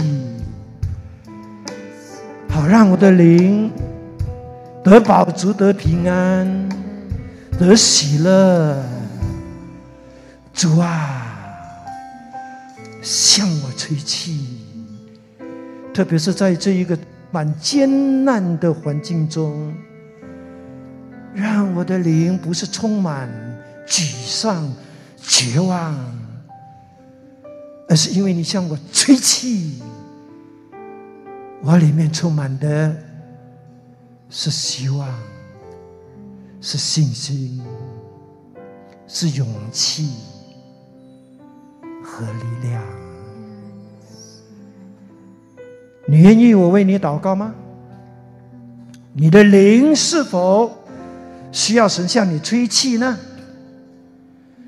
[2.50, 3.72] 好让我的灵
[4.84, 6.70] 得饱足、得平安、
[7.60, 8.76] 得喜乐。
[10.54, 11.27] 主啊。
[13.02, 14.60] 向我吹气，
[15.94, 16.98] 特别是在这一个
[17.32, 19.74] 蛮艰难的环境中，
[21.34, 23.30] 让我的灵不是充满
[23.88, 24.72] 沮丧、
[25.18, 25.96] 绝望，
[27.88, 29.82] 而是因为你向我吹气，
[31.64, 32.96] 我里面充满的
[34.30, 35.08] 是希望，
[36.60, 37.62] 是信心，
[39.08, 40.10] 是勇气。
[42.18, 42.82] 和力量，
[46.08, 47.54] 你愿意我为你祷告吗？
[49.14, 50.76] 你的灵是否
[51.52, 53.16] 需要神向你吹气呢？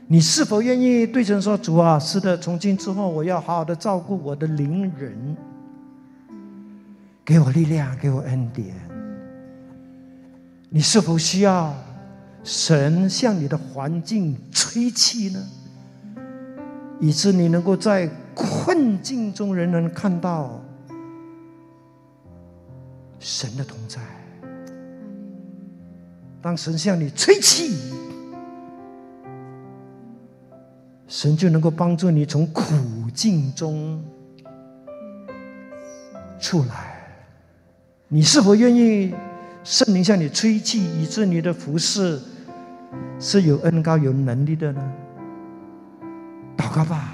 [0.05, 5.35] 你是否愿意对神说：“主啊，是的，从今之后我要好好的照顾我的灵人，
[7.25, 8.75] 给我力量，给我恩典。”
[10.69, 11.73] 你是否需要
[12.43, 15.43] 神向你的环境吹气呢？
[16.99, 20.61] 以致你能够在困境中仍然看到
[23.19, 23.99] 神的同在。
[26.41, 27.75] 当神向你吹气，
[31.07, 32.63] 神就能够帮助你从苦
[33.13, 34.03] 境中
[36.39, 36.97] 出来。
[38.07, 39.13] 你是否愿意
[39.63, 42.19] 圣灵向你吹气，以致你的服饰
[43.19, 44.93] 是有恩高有能力的呢？
[46.59, 47.09] 祷告吧，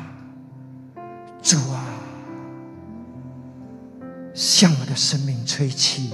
[1.39, 1.85] 主啊，
[4.33, 6.11] 向我的生命吹气。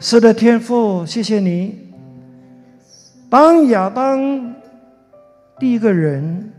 [0.00, 1.92] 是的，天父，谢谢你。
[3.28, 4.54] 当亚当
[5.58, 6.50] 第一个人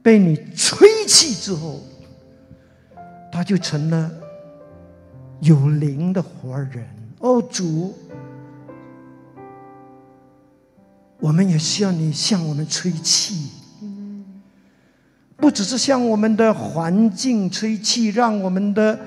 [0.00, 1.80] 被你吹气之后，
[3.32, 4.08] 他就成了
[5.40, 6.86] 有灵的活人。
[7.18, 7.98] 哦，主。
[11.20, 13.48] 我们也需要你向我们吹气，
[15.36, 18.98] 不只是向我们的环境吹气，让我们的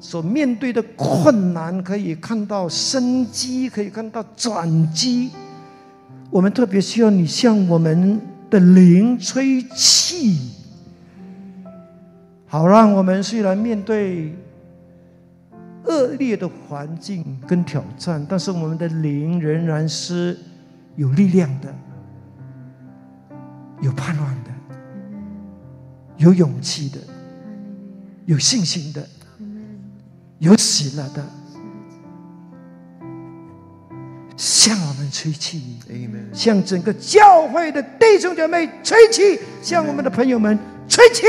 [0.00, 5.30] 所面对的困难，可以看到生机，可以看到转机。
[6.30, 8.20] 我们特别需要你向我们
[8.50, 10.38] 的灵吹气，
[12.46, 14.34] 好让我们虽然面对
[15.84, 20.36] 恶劣的环境跟挑战，但是我们的灵仍然是
[20.96, 21.74] 有力量的，
[23.80, 24.50] 有盼望的，
[26.16, 26.98] 有勇气的，
[28.24, 29.06] 有信心的。
[30.38, 31.24] 有喜乐的，
[34.36, 35.78] 向我们吹气，
[36.30, 41.22] 向整个教会的弟兄姐妹吹气，向我们的朋友们吹气，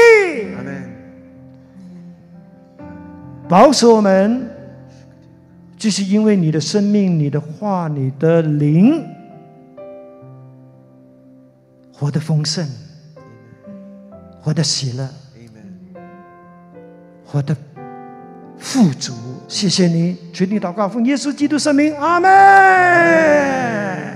[3.48, 4.50] 保守我们，
[5.78, 9.02] 就是因为你的生命、你的话、你的灵，
[12.00, 12.68] 活得丰盛，
[14.42, 15.10] 活得喜乐，
[17.26, 17.56] 活得。
[18.60, 19.14] 富足，
[19.48, 24.07] 谢谢你，全体祷告，奉耶稣基督圣名，阿门。